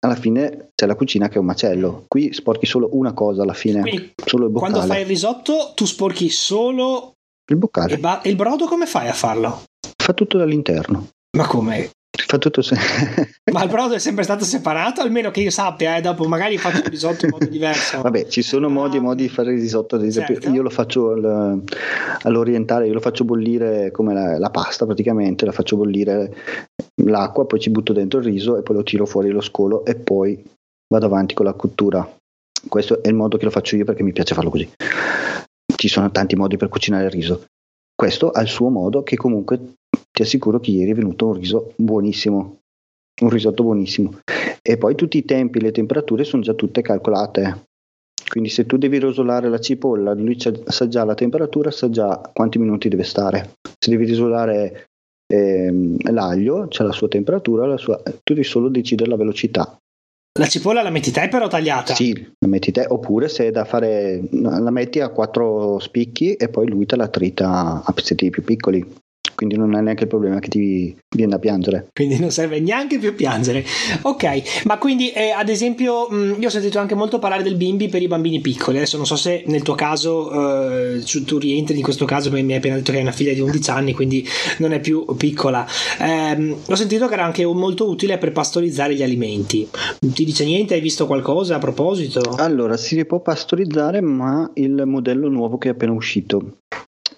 alla 0.00 0.14
fine 0.14 0.70
c'è 0.74 0.86
la 0.86 0.94
cucina 0.94 1.28
che 1.28 1.34
è 1.34 1.38
un 1.38 1.46
macello. 1.46 2.04
Qui 2.08 2.32
sporchi 2.32 2.66
solo 2.66 2.88
una 2.92 3.12
cosa 3.12 3.42
alla 3.42 3.54
fine, 3.54 3.80
Quindi, 3.80 4.12
solo 4.24 4.46
il 4.46 4.52
boccale. 4.52 4.72
Quando 4.72 4.92
fai 4.92 5.02
il 5.02 5.08
risotto 5.08 5.72
tu 5.74 5.84
sporchi 5.84 6.28
solo 6.28 7.14
il 7.50 7.56
boccale. 7.56 7.94
E, 7.94 7.98
ba- 7.98 8.20
e 8.22 8.30
il 8.30 8.36
brodo 8.36 8.66
come 8.66 8.86
fai 8.86 9.08
a 9.08 9.12
farlo? 9.12 9.62
Fa 9.96 10.12
tutto 10.12 10.38
dall'interno. 10.38 11.08
Ma 11.36 11.46
come? 11.46 11.90
Fa 12.10 12.38
tutto 12.38 12.62
se... 12.62 12.76
Ma 13.52 13.62
il 13.62 13.70
brodo 13.70 13.94
è 13.94 13.98
sempre 13.98 14.24
stato 14.24 14.44
separato, 14.44 15.00
almeno 15.00 15.30
che 15.30 15.40
io 15.40 15.50
sappia, 15.50 15.96
eh, 15.96 16.00
dopo 16.00 16.26
magari 16.28 16.58
faccio 16.58 16.78
il 16.78 16.90
risotto 16.90 17.24
in 17.24 17.30
modo 17.30 17.46
diverso. 17.46 18.00
Vabbè, 18.02 18.26
ci 18.26 18.42
sono 18.42 18.68
modi 18.68 18.98
e 18.98 19.00
modi 19.00 19.22
di 19.22 19.28
fare 19.28 19.52
il 19.52 19.60
risotto, 19.60 19.96
ad 19.96 20.04
esempio 20.04 20.34
certo. 20.34 20.50
io 20.50 20.62
lo 20.62 20.70
faccio 20.70 21.12
al, 21.12 21.62
all'orientale, 22.22 22.86
io 22.86 22.92
lo 22.92 23.00
faccio 23.00 23.24
bollire 23.24 23.90
come 23.90 24.12
la, 24.12 24.38
la, 24.38 24.50
pasta 24.50 24.84
praticamente, 24.84 25.46
la 25.46 25.52
faccio 25.52 25.76
bollire 25.76 26.34
l'acqua, 27.02 27.46
poi 27.46 27.60
ci 27.60 27.70
butto 27.70 27.92
dentro 27.92 28.18
il 28.18 28.26
riso 28.26 28.58
e 28.58 28.62
poi 28.62 28.76
lo 28.76 28.82
tiro 28.82 29.06
fuori 29.06 29.30
lo 29.30 29.40
scolo 29.40 29.84
e 29.84 29.94
poi 29.94 30.42
vado 30.92 31.06
avanti 31.06 31.34
con 31.34 31.46
la 31.46 31.54
cottura. 31.54 32.06
Questo 32.68 33.02
è 33.02 33.08
il 33.08 33.14
modo 33.14 33.38
che 33.38 33.44
lo 33.44 33.50
faccio 33.50 33.76
io 33.76 33.84
perché 33.84 34.02
mi 34.02 34.12
piace 34.12 34.34
farlo 34.34 34.50
così. 34.50 34.68
Ci 35.74 35.88
sono 35.88 36.10
tanti 36.10 36.36
modi 36.36 36.56
per 36.56 36.68
cucinare 36.68 37.04
il 37.04 37.10
riso. 37.10 37.44
Questo 37.94 38.30
ha 38.30 38.40
il 38.40 38.48
suo 38.48 38.68
modo 38.68 39.02
che 39.02 39.16
comunque 39.16 39.76
ti 40.18 40.22
assicuro 40.22 40.58
che 40.58 40.72
ieri 40.72 40.90
è 40.90 40.94
venuto 40.94 41.26
un 41.26 41.34
riso 41.34 41.74
buonissimo, 41.76 42.58
un 43.20 43.30
risotto 43.30 43.62
buonissimo. 43.62 44.18
E 44.60 44.76
poi 44.76 44.96
tutti 44.96 45.16
i 45.16 45.24
tempi, 45.24 45.60
le 45.60 45.70
temperature 45.70 46.24
sono 46.24 46.42
già 46.42 46.54
tutte 46.54 46.82
calcolate. 46.82 47.66
Quindi 48.28 48.48
se 48.48 48.66
tu 48.66 48.76
devi 48.78 48.98
rosolare 48.98 49.48
la 49.48 49.60
cipolla, 49.60 50.14
lui 50.14 50.36
sa 50.36 50.88
già 50.88 51.04
la 51.04 51.14
temperatura, 51.14 51.70
sa 51.70 51.88
già 51.88 52.20
quanti 52.34 52.58
minuti 52.58 52.88
deve 52.88 53.04
stare. 53.04 53.58
Se 53.78 53.90
devi 53.90 54.08
rosolare 54.08 54.86
ehm, 55.32 55.98
l'aglio, 56.10 56.66
c'è 56.66 56.82
la 56.82 56.92
sua 56.92 57.06
temperatura, 57.06 57.66
la 57.66 57.76
sua, 57.76 58.02
tu 58.02 58.34
devi 58.34 58.42
solo 58.42 58.68
decidere 58.68 59.08
la 59.08 59.16
velocità. 59.16 59.78
La 60.36 60.46
cipolla 60.48 60.82
la 60.82 60.90
metti 60.90 61.12
te 61.12 61.28
però 61.28 61.46
tagliata? 61.46 61.94
Sì, 61.94 62.12
la 62.12 62.48
metti 62.48 62.72
te, 62.72 62.84
oppure 62.88 63.28
se 63.28 63.46
è 63.46 63.50
da 63.52 63.64
fare, 63.64 64.20
la 64.32 64.70
metti 64.70 64.98
a 64.98 65.10
quattro 65.10 65.78
spicchi 65.78 66.34
e 66.34 66.48
poi 66.48 66.68
lui 66.68 66.86
te 66.86 66.96
la 66.96 67.08
trita 67.08 67.82
a 67.84 67.92
pezzetti 67.92 68.30
più 68.30 68.42
piccoli 68.42 69.06
quindi 69.38 69.56
non 69.56 69.72
hai 69.74 69.84
neanche 69.84 70.02
il 70.02 70.08
problema 70.08 70.40
che 70.40 70.48
ti 70.48 70.96
viene 71.14 71.30
da 71.30 71.38
piangere. 71.38 71.90
Quindi 71.94 72.18
non 72.18 72.32
serve 72.32 72.58
neanche 72.58 72.98
più 72.98 73.14
piangere. 73.14 73.64
Ok, 74.02 74.64
ma 74.64 74.78
quindi 74.78 75.12
eh, 75.12 75.30
ad 75.30 75.48
esempio 75.48 76.08
mh, 76.10 76.38
io 76.40 76.48
ho 76.48 76.50
sentito 76.50 76.80
anche 76.80 76.96
molto 76.96 77.20
parlare 77.20 77.44
del 77.44 77.54
bimbi 77.54 77.88
per 77.88 78.02
i 78.02 78.08
bambini 78.08 78.40
piccoli, 78.40 78.78
adesso 78.78 78.96
non 78.96 79.06
so 79.06 79.14
se 79.14 79.44
nel 79.46 79.62
tuo 79.62 79.76
caso 79.76 80.96
eh, 80.96 81.04
tu 81.24 81.38
rientri 81.38 81.76
in 81.76 81.84
questo 81.84 82.04
caso 82.04 82.30
perché 82.30 82.44
mi 82.44 82.50
hai 82.50 82.58
appena 82.58 82.74
detto 82.74 82.90
che 82.90 82.96
hai 82.96 83.04
una 83.04 83.12
figlia 83.12 83.32
di 83.32 83.38
11 83.38 83.70
anni, 83.70 83.94
quindi 83.94 84.26
non 84.58 84.72
è 84.72 84.80
più 84.80 85.04
piccola. 85.16 85.64
Eh, 86.00 86.56
ho 86.66 86.74
sentito 86.74 87.06
che 87.06 87.14
era 87.14 87.24
anche 87.24 87.46
molto 87.46 87.88
utile 87.88 88.18
per 88.18 88.32
pastorizzare 88.32 88.96
gli 88.96 89.04
alimenti. 89.04 89.68
Ti 90.00 90.24
dice 90.24 90.44
niente? 90.44 90.74
Hai 90.74 90.80
visto 90.80 91.06
qualcosa 91.06 91.54
a 91.54 91.58
proposito? 91.60 92.34
Allora, 92.38 92.76
si 92.76 93.04
può 93.04 93.20
pastorizzare, 93.20 94.00
ma 94.00 94.50
il 94.54 94.82
modello 94.84 95.28
nuovo 95.28 95.58
che 95.58 95.68
è 95.68 95.70
appena 95.70 95.92
uscito. 95.92 96.56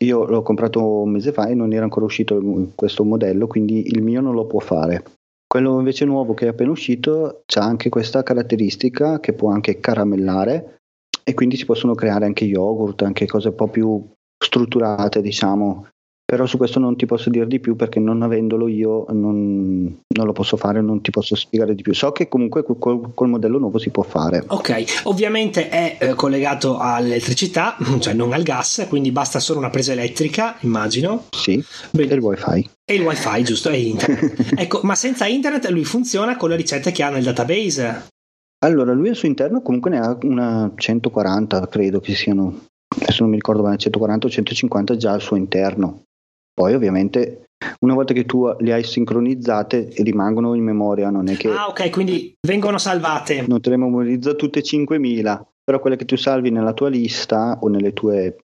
Io 0.02 0.25
l'ho 0.25 0.42
comprato 0.42 1.02
un 1.02 1.11
mese 1.11 1.33
fa 1.33 1.47
e 1.49 1.54
non 1.54 1.73
era 1.73 1.85
ancora 1.85 2.07
uscito 2.07 2.40
questo 2.75 3.04
modello, 3.04 3.47
quindi 3.47 3.88
il 3.88 4.02
mio 4.02 4.21
non 4.21 4.35
lo 4.35 4.47
può 4.47 4.61
fare. 4.61 5.04
Quello 5.47 5.78
invece 5.78 6.04
nuovo 6.04 6.33
che 6.33 6.47
è 6.47 6.49
appena 6.49 6.71
uscito 6.71 7.42
ha 7.54 7.64
anche 7.64 7.88
questa 7.88 8.23
caratteristica 8.23 9.21
che 9.21 9.33
può 9.33 9.50
anche 9.50 9.80
caramellare 9.80 10.78
e 11.25 11.35
quindi 11.35 11.57
si 11.57 11.66
possono 11.66 11.95
creare 11.95 12.25
anche 12.25 12.45
yogurt, 12.45 13.02
anche 13.02 13.26
cose 13.26 13.49
un 13.49 13.54
po' 13.57 13.69
più 13.69 14.02
strutturate, 14.42 15.21
diciamo, 15.21 15.88
però 16.31 16.47
su 16.47 16.59
questo 16.59 16.79
non 16.79 16.95
ti 16.95 17.07
posso 17.07 17.29
dire 17.29 17.45
di 17.49 17.59
più 17.59 17.75
perché 17.75 17.99
non 17.99 18.23
avendolo 18.23 18.69
io 18.69 19.05
non, 19.09 19.83
non 20.07 20.27
lo 20.27 20.31
posso 20.31 20.57
fare, 20.57 20.81
non 20.81 21.01
ti 21.01 21.11
posso 21.11 21.35
spiegare 21.35 21.75
di 21.75 21.83
più. 21.83 21.93
So 21.93 22.13
che 22.13 22.29
comunque 22.29 22.63
col, 22.63 23.13
col 23.13 23.29
modello 23.29 23.59
nuovo 23.59 23.79
si 23.79 23.91
può 23.91 24.05
fare. 24.05 24.45
Ok, 24.47 25.01
ovviamente 25.05 25.69
è 25.69 25.97
eh, 25.99 26.15
collegato 26.15 26.79
all'elettricità, 26.79 27.77
cioè 27.99 28.15
non 28.15 28.33
al 28.33 28.45
gas, 28.45 28.87
quindi 28.89 29.11
basta 29.11 29.41
solo 29.41 29.59
una 29.59 29.71
presa 29.71 29.91
elettrica, 29.91 30.55
immagino. 30.61 31.25
Sì, 31.31 31.61
Bene. 31.91 32.13
e 32.13 32.15
il 32.15 32.21
wifi. 32.21 32.71
E 32.85 32.95
il 32.95 33.03
wifi, 33.03 33.43
giusto, 33.43 33.71
e 33.71 33.81
internet. 33.81 34.53
ecco, 34.55 34.83
ma 34.85 34.95
senza 34.95 35.27
internet 35.27 35.69
lui 35.71 35.85
funziona 35.85 36.37
con 36.37 36.51
le 36.51 36.55
ricette 36.55 36.93
che 36.93 37.03
ha 37.03 37.11
nel 37.11 37.25
database. 37.25 38.07
Allora, 38.65 38.93
lui 38.93 39.09
al 39.09 39.17
suo 39.17 39.27
interno 39.27 39.63
comunque 39.63 39.91
ne 39.91 39.99
ha 39.99 40.17
una 40.23 40.71
140, 40.77 41.67
credo 41.67 41.99
che 41.99 42.15
siano, 42.15 42.67
adesso 42.87 43.23
non 43.23 43.31
mi 43.31 43.37
ricordo 43.37 43.63
bene, 43.63 43.79
140 43.79 44.27
o 44.29 44.31
150 44.31 44.97
già 44.97 45.11
al 45.11 45.23
suo 45.23 45.35
interno. 45.35 46.03
Poi 46.61 46.75
ovviamente 46.75 47.47
una 47.81 47.95
volta 47.95 48.12
che 48.12 48.26
tu 48.26 48.47
le 48.59 48.75
hai 48.75 48.85
sincronizzate 48.85 49.95
rimangono 50.00 50.52
in 50.52 50.62
memoria, 50.62 51.09
non 51.09 51.26
è 51.31 51.35
che... 51.35 51.49
Ah 51.49 51.69
ok, 51.69 51.88
quindi 51.88 52.35
vengono 52.47 52.76
salvate. 52.76 53.47
Non 53.49 53.62
te 53.62 53.71
le 53.71 53.79
memorizza 53.79 54.35
tutte 54.35 54.61
5.000, 54.61 55.40
però 55.64 55.81
quelle 55.81 55.97
che 55.97 56.05
tu 56.05 56.17
salvi 56.17 56.50
nella 56.50 56.75
tua 56.75 56.90
lista 56.90 57.57
o 57.62 57.69
nelle 57.69 57.95
tue 57.95 58.37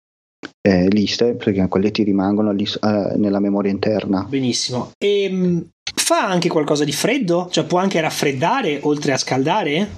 eh, 0.62 0.88
liste, 0.88 1.35
perché 1.35 1.68
quelle 1.68 1.90
ti 1.90 2.04
rimangono 2.04 2.52
lì, 2.52 2.64
eh, 2.64 3.16
nella 3.16 3.38
memoria 3.38 3.70
interna. 3.70 4.25
Benissimo. 4.26 4.92
E 4.96 5.25
ehm, 5.25 5.68
fa 5.94 6.26
anche 6.26 6.49
qualcosa 6.49 6.85
di 6.85 6.92
freddo? 6.92 7.49
Cioè 7.50 7.66
può 7.66 7.80
anche 7.80 8.00
raffreddare 8.00 8.80
oltre 8.85 9.12
a 9.12 9.18
scaldare? 9.18 9.90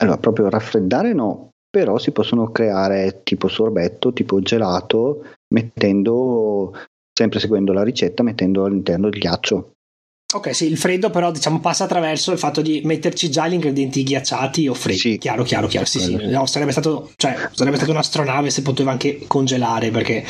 Allora, 0.00 0.16
proprio 0.16 0.48
raffreddare 0.48 1.12
no, 1.12 1.50
però 1.68 1.98
si 1.98 2.12
possono 2.12 2.50
creare 2.50 3.20
tipo 3.24 3.46
sorbetto, 3.46 4.14
tipo 4.14 4.40
gelato, 4.40 5.22
mettendo 5.52 6.72
sempre 7.18 7.40
seguendo 7.40 7.72
la 7.72 7.82
ricetta 7.82 8.22
mettendo 8.22 8.64
all'interno 8.64 9.08
il 9.08 9.18
ghiaccio. 9.18 9.72
Ok, 10.34 10.54
sì, 10.54 10.66
il 10.66 10.76
freddo 10.76 11.08
però 11.08 11.30
diciamo 11.30 11.58
passa 11.58 11.84
attraverso 11.84 12.32
il 12.32 12.38
fatto 12.38 12.60
di 12.60 12.82
metterci 12.84 13.30
già 13.30 13.48
gli 13.48 13.54
ingredienti 13.54 14.02
ghiacciati 14.02 14.68
o 14.68 14.74
freddi. 14.74 14.98
Sì. 14.98 15.18
Chiaro, 15.18 15.42
chiaro, 15.42 15.66
chiaro. 15.66 15.86
Sì, 15.86 16.00
sì. 16.00 16.16
No, 16.26 16.44
sarebbe 16.44 16.70
stato, 16.70 17.10
cioè, 17.16 17.34
sarebbe 17.52 17.76
stata 17.76 17.90
un'astronave 17.90 18.50
se 18.50 18.60
poteva 18.62 18.90
anche 18.90 19.24
congelare 19.26 19.90
perché... 19.90 20.22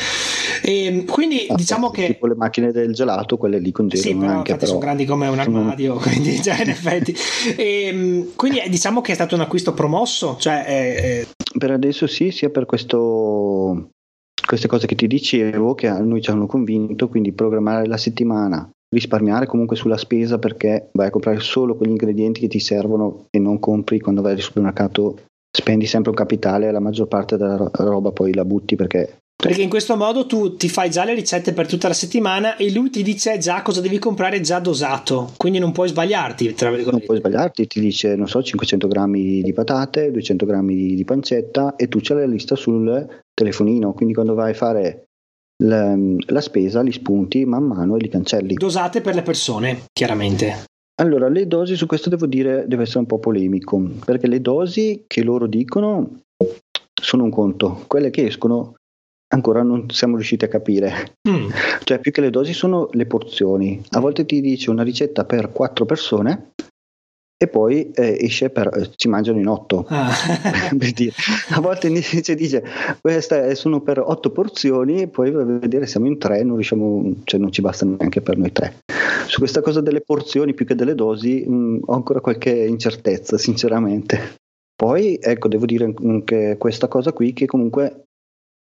E, 0.63 0.85
ehm, 0.85 1.05
quindi 1.05 1.47
ah, 1.49 1.55
diciamo 1.55 1.91
che... 1.91 2.07
Tipo 2.07 2.27
le 2.27 2.35
macchine 2.35 2.71
del 2.71 2.93
gelato, 2.93 3.37
quelle 3.37 3.59
lì 3.59 3.71
congelano 3.73 4.09
sì, 4.09 4.15
però, 4.15 4.31
anche. 4.31 4.55
Però 4.55 4.65
sono 4.65 4.79
grandi 4.79 5.05
come 5.05 5.27
un 5.27 5.37
armadio, 5.37 5.99
sono... 5.99 5.99
quindi 6.15 6.41
cioè, 6.41 6.61
in 6.61 6.69
effetti... 6.69 7.15
E, 7.57 7.83
ehm, 7.83 8.35
quindi 8.35 8.61
diciamo 8.69 9.01
che 9.01 9.11
è 9.11 9.15
stato 9.15 9.35
un 9.35 9.41
acquisto 9.41 9.73
promosso, 9.73 10.37
cioè... 10.39 10.63
Eh, 10.65 11.27
per 11.57 11.71
adesso 11.71 12.07
sì, 12.07 12.31
sia 12.31 12.49
per 12.49 12.65
questo 12.65 13.89
queste 14.49 14.67
cose 14.67 14.87
che 14.87 14.95
ti 14.95 15.05
dicevo 15.05 15.75
che 15.75 15.85
a 15.85 15.99
noi 15.99 16.23
ci 16.23 16.31
hanno 16.31 16.47
convinto, 16.47 17.07
quindi 17.07 17.33
programmare 17.33 17.85
la 17.85 17.97
settimana, 17.97 18.67
risparmiare 18.89 19.45
comunque 19.45 19.75
sulla 19.75 19.95
spesa 19.95 20.39
perché 20.39 20.89
vai 20.93 21.05
a 21.05 21.11
comprare 21.11 21.39
solo 21.39 21.75
quegli 21.75 21.91
ingredienti 21.91 22.39
che 22.39 22.47
ti 22.47 22.59
servono 22.59 23.27
e 23.29 23.37
non 23.37 23.59
compri 23.59 23.99
quando 23.99 24.23
vai 24.23 24.31
al 24.31 24.39
supermercato, 24.39 25.19
spendi 25.55 25.85
sempre 25.85 26.09
un 26.09 26.15
capitale 26.15 26.67
e 26.67 26.71
la 26.71 26.79
maggior 26.79 27.07
parte 27.07 27.37
della 27.37 27.69
roba 27.71 28.11
poi 28.11 28.33
la 28.33 28.43
butti 28.43 28.75
perché 28.75 29.19
perché 29.41 29.61
in 29.61 29.69
questo 29.69 29.95
modo 29.95 30.25
tu 30.25 30.57
ti 30.57 30.67
fai 30.67 30.89
già 30.89 31.05
le 31.05 31.13
ricette 31.13 31.53
per 31.53 31.65
tutta 31.65 31.87
la 31.87 31.93
settimana 31.93 32.57
e 32.57 32.73
lui 32.73 32.89
ti 32.89 33.03
dice 33.03 33.37
già 33.37 33.61
cosa 33.61 33.79
devi 33.79 33.97
comprare 33.97 34.41
già 34.41 34.59
dosato, 34.59 35.31
quindi 35.37 35.59
non 35.59 35.71
puoi 35.71 35.87
sbagliarti. 35.87 36.55
Non 36.59 37.01
puoi 37.05 37.17
sbagliarti, 37.19 37.65
ti 37.65 37.79
dice, 37.79 38.17
non 38.17 38.27
so, 38.27 38.43
500 38.43 38.87
grammi 38.89 39.41
di 39.41 39.53
patate, 39.53 40.11
200 40.11 40.45
grammi 40.45 40.93
di 40.93 41.05
pancetta 41.05 41.77
e 41.77 41.87
tu 41.87 41.99
c'hai 42.01 42.17
la 42.17 42.25
lista 42.25 42.57
sul 42.57 43.21
telefonino, 43.33 43.93
quindi 43.93 44.13
quando 44.13 44.33
vai 44.33 44.51
a 44.51 44.55
fare 44.55 45.05
la, 45.63 45.95
la 45.97 46.41
spesa 46.41 46.81
li 46.81 46.91
spunti 46.91 47.45
man 47.45 47.63
mano 47.63 47.95
e 47.95 47.99
li 47.99 48.09
cancelli. 48.09 48.55
Dosate 48.55 48.99
per 48.99 49.15
le 49.15 49.21
persone, 49.21 49.85
chiaramente. 49.93 50.65
Allora, 51.01 51.29
le 51.29 51.47
dosi 51.47 51.77
su 51.77 51.85
questo 51.85 52.09
devo 52.09 52.25
dire, 52.25 52.65
deve 52.67 52.83
essere 52.83 52.99
un 52.99 53.05
po' 53.05 53.19
polemico, 53.19 53.81
perché 54.03 54.27
le 54.27 54.41
dosi 54.41 55.05
che 55.07 55.23
loro 55.23 55.47
dicono 55.47 56.23
sono 56.93 57.23
un 57.23 57.29
conto, 57.29 57.85
quelle 57.87 58.09
che 58.09 58.25
escono 58.25 58.73
ancora 59.29 59.63
non 59.63 59.89
siamo 59.89 60.15
riusciti 60.15 60.45
a 60.45 60.49
capire. 60.49 61.15
Mm. 61.27 61.49
Cioè, 61.89 61.99
più 61.99 62.11
che 62.11 62.21
le 62.21 62.29
dosi 62.29 62.53
sono 62.53 62.87
le 62.91 63.07
porzioni. 63.07 63.81
A 63.91 63.99
volte 63.99 64.25
ti 64.25 64.41
dice 64.41 64.69
una 64.69 64.83
ricetta 64.83 65.25
per 65.25 65.51
quattro 65.51 65.85
persone 65.85 66.51
e 67.41 67.47
poi 67.47 67.89
eh, 67.91 68.17
esce 68.19 68.49
per 68.49 68.67
eh, 68.67 68.91
ci 68.95 69.07
mangiano 69.07 69.39
in 69.39 69.47
otto. 69.47 69.85
Ah. 69.87 70.11
a 71.49 71.61
volte 71.61 71.89
dice, 71.89 72.35
dice 72.35 72.63
queste 73.01 73.55
sono 73.55 73.81
per 73.81 73.99
otto 73.99 74.29
porzioni 74.29 75.03
e 75.03 75.07
poi 75.07 75.31
vai 75.31 75.43
a 75.43 75.45
vedere 75.45 75.87
siamo 75.87 76.07
in 76.07 76.19
tre, 76.19 76.43
non 76.43 76.55
riusciamo, 76.55 77.13
cioè 77.23 77.39
non 77.39 77.51
ci 77.51 77.61
basta 77.61 77.85
neanche 77.85 78.21
per 78.21 78.37
noi 78.37 78.51
tre. 78.51 78.79
Su 79.27 79.39
questa 79.39 79.61
cosa 79.61 79.79
delle 79.79 80.01
porzioni 80.01 80.53
più 80.53 80.65
che 80.65 80.75
delle 80.75 80.95
dosi 80.95 81.45
mh, 81.47 81.53
mm, 81.53 81.77
ho 81.85 81.93
ancora 81.93 82.19
qualche 82.19 82.51
incertezza, 82.51 83.37
sinceramente. 83.37 84.35
Poi, 84.75 85.17
ecco, 85.21 85.47
devo 85.47 85.65
dire 85.65 85.93
anche 86.03 86.55
questa 86.57 86.87
cosa 86.87 87.13
qui 87.13 87.33
che 87.33 87.45
comunque 87.45 88.03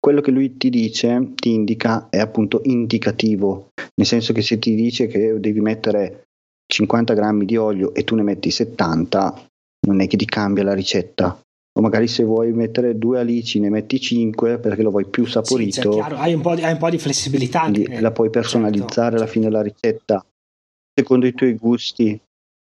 quello 0.01 0.21
che 0.21 0.31
lui 0.31 0.57
ti 0.57 0.71
dice, 0.71 1.33
ti 1.35 1.53
indica, 1.53 2.09
è 2.09 2.19
appunto 2.19 2.61
indicativo, 2.65 3.71
nel 3.97 4.07
senso 4.07 4.33
che 4.33 4.43
se 4.43 4.59
ti 4.59 4.75
dice 4.75 5.07
che 5.07 5.39
devi 5.41 5.61
mettere 5.61 6.25
50 6.67 7.15
grammi 7.15 7.45
di 7.45 7.57
olio 7.57 7.95
e 7.95 8.05
tu 8.05 8.15
ne 8.15 8.23
metti 8.23 8.51
70, 8.51 9.47
non 9.87 10.01
è 10.01 10.07
che 10.07 10.17
ti 10.17 10.27
cambia 10.27 10.65
la 10.65 10.75
ricetta. 10.75 11.41
O 11.79 11.81
magari 11.81 12.09
se 12.09 12.25
vuoi 12.25 12.53
mettere 12.53 12.99
due 12.99 13.21
alici 13.21 13.61
ne 13.61 13.71
metti 13.71 14.01
5 14.01 14.59
perché 14.59 14.83
lo 14.83 14.91
vuoi 14.91 15.07
più 15.07 15.27
saporito. 15.27 15.73
Sì, 15.73 15.81
cioè, 15.83 15.93
chiaro, 15.93 16.17
hai, 16.17 16.35
un 16.35 16.43
di, 16.43 16.63
hai, 16.63 16.73
un 16.73 16.79
po 16.79 16.91
di, 16.91 16.99
flessibilità. 16.99 17.63
Anche. 17.63 18.01
La 18.01 18.11
puoi 18.11 18.31
personalizzare 18.31 19.11
certo. 19.11 19.17
alla 19.17 19.27
fine 19.27 19.51
la 19.51 19.63
ricetta 19.63 20.25
secondo 20.99 21.27
i 21.27 21.35
tuoi 21.35 21.55
gusti. 21.55 22.21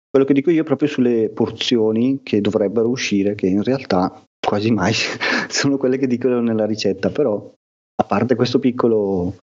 Quello 0.08 0.24
che 0.24 0.32
dico 0.32 0.50
io 0.50 0.62
è 0.62 0.64
proprio 0.64 0.88
sulle 0.88 1.28
porzioni 1.28 2.20
che 2.22 2.40
dovrebbero 2.40 2.88
uscire, 2.88 3.34
che 3.34 3.46
in 3.46 3.62
realtà 3.62 4.22
quasi 4.50 4.72
mai 4.72 4.92
sono 5.48 5.76
quelle 5.76 5.96
che 5.96 6.08
dicono 6.08 6.40
nella 6.40 6.66
ricetta, 6.66 7.10
però 7.10 7.52
a 7.94 8.04
parte 8.04 8.34
questo 8.34 8.58
piccolo 8.58 9.36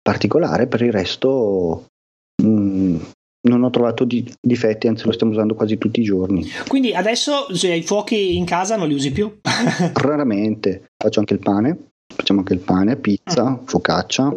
particolare, 0.00 0.66
per 0.68 0.80
il 0.80 0.90
resto 0.90 1.88
mh, 2.42 2.48
mm, 2.48 2.96
non 3.46 3.62
ho 3.62 3.68
trovato 3.68 4.04
di, 4.04 4.26
difetti, 4.40 4.88
anzi 4.88 5.04
lo 5.04 5.12
stiamo 5.12 5.32
usando 5.32 5.54
quasi 5.54 5.76
tutti 5.76 6.00
i 6.00 6.04
giorni. 6.04 6.46
Quindi 6.66 6.94
adesso 6.94 7.54
se 7.54 7.72
hai 7.72 7.82
fuochi 7.82 8.38
in 8.38 8.46
casa 8.46 8.76
non 8.76 8.88
li 8.88 8.94
usi 8.94 9.12
più? 9.12 9.38
Raramente, 9.92 10.86
faccio 10.96 11.20
anche 11.20 11.34
il 11.34 11.40
pane, 11.40 11.90
facciamo 12.14 12.38
anche 12.38 12.54
il 12.54 12.60
pane, 12.60 12.96
pizza, 12.96 13.50
mm. 13.50 13.66
focaccia, 13.66 14.34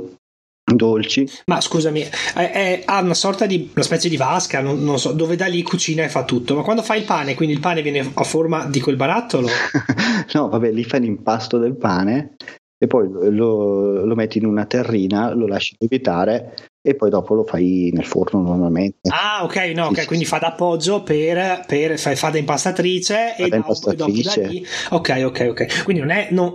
dolci. 0.74 1.28
Ma 1.46 1.62
scusami, 1.62 2.02
è, 2.02 2.52
è, 2.52 2.82
ha 2.86 3.02
una 3.02 3.14
sorta 3.14 3.46
di 3.46 3.70
una 3.74 3.84
specie 3.84 4.10
di 4.10 4.18
vasca, 4.18 4.62
non, 4.62 4.84
non, 4.84 5.00
so, 5.00 5.12
dove 5.14 5.36
da 5.36 5.48
lì 5.48 5.62
cucina 5.62 6.04
e 6.04 6.10
fa 6.10 6.24
tutto. 6.24 6.56
Ma 6.56 6.62
quando 6.62 6.84
fai 6.84 7.00
il 7.00 7.06
pane, 7.06 7.36
quindi 7.36 7.56
il 7.56 7.62
pane 7.62 7.82
viene 7.82 8.12
a 8.14 8.24
forma 8.24 8.66
di 8.66 8.80
quel 8.80 8.96
barattolo? 8.96 9.48
no, 10.34 10.50
vabbè, 10.50 10.72
lì 10.72 10.84
fai 10.84 11.02
l'impasto 11.02 11.58
del 11.58 11.78
pane 11.78 12.36
e 12.80 12.86
poi 12.86 13.10
lo, 13.10 14.06
lo, 14.06 14.16
metti 14.16 14.38
in 14.38 14.46
una 14.46 14.66
terrina, 14.66 15.34
lo 15.34 15.48
lasci 15.48 15.76
lievitare 15.80 16.54
e 16.80 16.96
poi 16.96 17.10
dopo 17.10 17.34
lo 17.34 17.44
fai 17.44 17.90
nel 17.92 18.06
forno 18.06 18.42
normalmente. 18.42 19.10
Ah, 19.10 19.44
ok, 19.44 19.56
no, 19.74 19.92
sì, 19.94 20.06
quindi 20.06 20.26
sì. 20.26 20.32
fa 20.32 20.38
d'appoggio 20.38 21.02
per, 21.02 21.64
per 21.66 21.98
fa, 21.98 22.16
fa 22.16 22.30
da 22.30 22.38
impastatrice 22.38 23.34
fa 23.36 23.44
e 23.44 23.50
da 23.50 23.58
dopo, 23.58 23.94
dopo 23.94 24.22
da 24.22 24.48
lì. 24.48 24.66
Ok, 24.92 25.22
ok, 25.26 25.48
ok. 25.50 25.84
Quindi 25.84 26.04
non 26.04 26.12
è 26.12 26.28
non, 26.32 26.54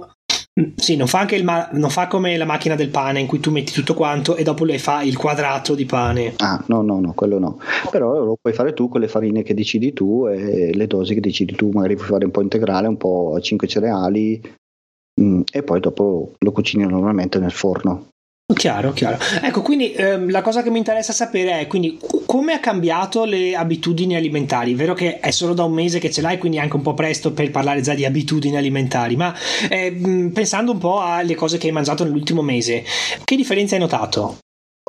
sì, 0.77 0.97
non 0.97 1.07
fa, 1.07 1.27
ma- 1.43 1.71
non 1.73 1.89
fa 1.89 2.09
come 2.09 2.37
la 2.37 2.45
macchina 2.45 2.75
del 2.75 2.91
pane 2.91 3.21
in 3.21 3.27
cui 3.27 3.41
tu 3.41 3.51
metti 3.51 3.73
tutto 3.73 3.95
quanto 3.95 4.37
e 4.37 4.43
dopo 4.43 4.67
lei 4.67 4.79
fa 4.79 5.03
il 5.03 5.17
quadrato 5.17 5.75
di 5.75 5.87
pane. 5.87 6.35
Ah, 6.39 6.63
no, 6.67 6.83
no, 6.83 7.01
no, 7.01 7.15
quello 7.15 7.39
no. 7.39 7.59
Però 7.91 8.23
lo 8.23 8.37
puoi 8.41 8.53
fare 8.53 8.75
tu 8.75 8.89
con 8.89 9.01
le 9.01 9.09
farine 9.09 9.43
che 9.43 9.55
decidi 9.55 9.95
tu 9.95 10.27
e 10.27 10.75
le 10.75 10.87
dosi 10.87 11.15
che 11.15 11.21
decidi 11.21 11.55
tu. 11.55 11.71
Magari 11.73 11.97
puoi 11.97 12.09
fare 12.09 12.27
un 12.27 12.31
po' 12.31 12.43
integrale, 12.43 12.87
un 12.87 12.99
po' 12.99 13.33
a 13.35 13.41
5 13.41 13.67
cereali 13.67 14.41
mh, 15.21 15.25
mm, 15.25 15.41
e 15.51 15.63
poi 15.63 15.81
dopo 15.81 16.33
lo 16.39 16.53
cucini 16.53 16.87
normalmente 16.87 17.39
nel 17.39 17.53
forno. 17.53 18.09
Chiaro, 18.55 18.93
chiaro. 18.93 19.19
Ecco, 19.43 19.63
quindi 19.63 19.93
ehm, 19.93 20.31
la 20.31 20.43
cosa 20.43 20.63
che 20.63 20.71
mi 20.71 20.79
interessa 20.79 21.13
sapere 21.13 21.61
è 21.61 21.67
quindi 21.67 21.99
come 22.27 22.53
ha 22.55 22.61
cambiato 22.61 23.25
le 23.25 23.55
abitudini 23.55 24.17
alimentari? 24.17 24.75
Vero 24.75 24.95
che 24.95 25.21
è 25.21 25.31
solo 25.31 25.55
da 25.55 25.65
un 25.65 25.73
mese 25.73 25.99
che 25.99 26.11
ce 26.11 26.21
l'hai, 26.21 26.39
quindi 26.39 26.59
è 26.59 26.61
anche 26.61 26.77
un 26.77 26.83
po' 26.83 26.95
presto 26.95 27.33
per 27.33 27.51
parlare 27.51 27.81
già 27.81 27.95
di 27.95 28.05
abitudini 28.05 28.57
alimentari, 28.57 29.17
ma 29.17 29.35
eh, 29.69 30.31
pensando 30.33 30.73
un 30.73 30.79
po' 30.79 31.01
alle 31.01 31.35
cose 31.35 31.59
che 31.59 31.67
hai 31.67 31.73
mangiato 31.73 32.05
nell'ultimo 32.05 32.43
mese, 32.43 32.85
che 33.25 33.37
differenza 33.37 33.75
hai 33.75 33.81
notato? 33.81 34.39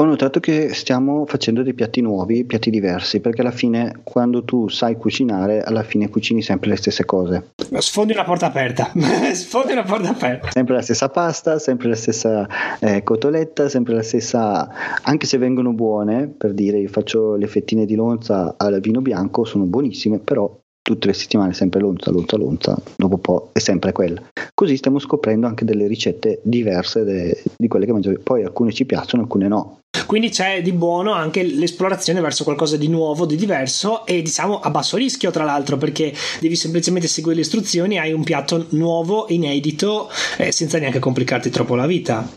Ho 0.01 0.05
notato 0.05 0.39
che 0.39 0.73
stiamo 0.73 1.27
facendo 1.27 1.61
dei 1.61 1.75
piatti 1.75 2.01
nuovi, 2.01 2.45
piatti 2.45 2.71
diversi, 2.71 3.19
perché 3.19 3.41
alla 3.41 3.51
fine 3.51 3.99
quando 4.03 4.43
tu 4.43 4.67
sai 4.67 4.97
cucinare, 4.97 5.61
alla 5.61 5.83
fine 5.83 6.09
cucini 6.09 6.41
sempre 6.41 6.69
le 6.69 6.77
stesse 6.77 7.05
cose. 7.05 7.51
Sfondi 7.77 8.13
una 8.13 8.23
porta 8.23 8.47
aperta, 8.47 8.91
sfondi 9.33 9.73
una 9.73 9.83
porta 9.83 10.09
aperta. 10.09 10.49
Sempre 10.49 10.73
la 10.73 10.81
stessa 10.81 11.09
pasta, 11.09 11.59
sempre 11.59 11.89
la 11.89 11.95
stessa 11.95 12.47
eh, 12.79 13.03
cotoletta, 13.03 13.69
sempre 13.69 13.93
la 13.93 14.01
stessa... 14.01 14.67
anche 15.03 15.27
se 15.27 15.37
vengono 15.37 15.73
buone, 15.73 16.27
per 16.27 16.53
dire, 16.53 16.79
io 16.79 16.89
faccio 16.89 17.35
le 17.35 17.45
fettine 17.45 17.85
di 17.85 17.93
lonza 17.93 18.55
al 18.57 18.79
vino 18.79 18.99
bianco, 18.99 19.43
sono 19.43 19.65
buonissime, 19.65 20.17
però 20.17 20.59
tutte 20.81 21.05
le 21.05 21.13
settimane 21.13 21.53
sempre 21.53 21.79
lonza, 21.79 22.09
lonza, 22.09 22.35
lonza, 22.35 22.81
dopo 22.95 23.13
un 23.13 23.21
po' 23.21 23.49
è 23.53 23.59
sempre 23.59 23.91
quella. 23.91 24.21
Così 24.55 24.75
stiamo 24.75 24.97
scoprendo 24.97 25.45
anche 25.45 25.65
delle 25.65 25.85
ricette 25.85 26.41
diverse 26.43 27.03
de- 27.03 27.43
di 27.55 27.67
quelle 27.67 27.85
che 27.85 27.91
mangiamo. 27.91 28.17
Poi 28.23 28.43
alcune 28.43 28.71
ci 28.71 28.85
piacciono, 28.85 29.21
alcune 29.21 29.47
no. 29.47 29.81
Quindi 30.05 30.29
c'è 30.29 30.61
di 30.61 30.71
buono 30.71 31.13
anche 31.13 31.43
l'esplorazione 31.43 32.21
verso 32.21 32.43
qualcosa 32.43 32.77
di 32.77 32.87
nuovo, 32.87 33.25
di 33.25 33.35
diverso 33.35 34.05
e 34.05 34.21
diciamo 34.21 34.59
a 34.59 34.69
basso 34.69 34.97
rischio 34.97 35.31
tra 35.31 35.43
l'altro 35.43 35.77
perché 35.77 36.13
devi 36.39 36.55
semplicemente 36.55 37.07
seguire 37.07 37.37
le 37.37 37.41
istruzioni, 37.41 37.97
hai 37.97 38.13
un 38.13 38.23
piatto 38.23 38.67
nuovo, 38.69 39.25
inedito, 39.29 40.09
eh, 40.37 40.51
senza 40.51 40.79
neanche 40.79 40.99
complicarti 40.99 41.49
troppo 41.49 41.75
la 41.75 41.85
vita. 41.85 42.27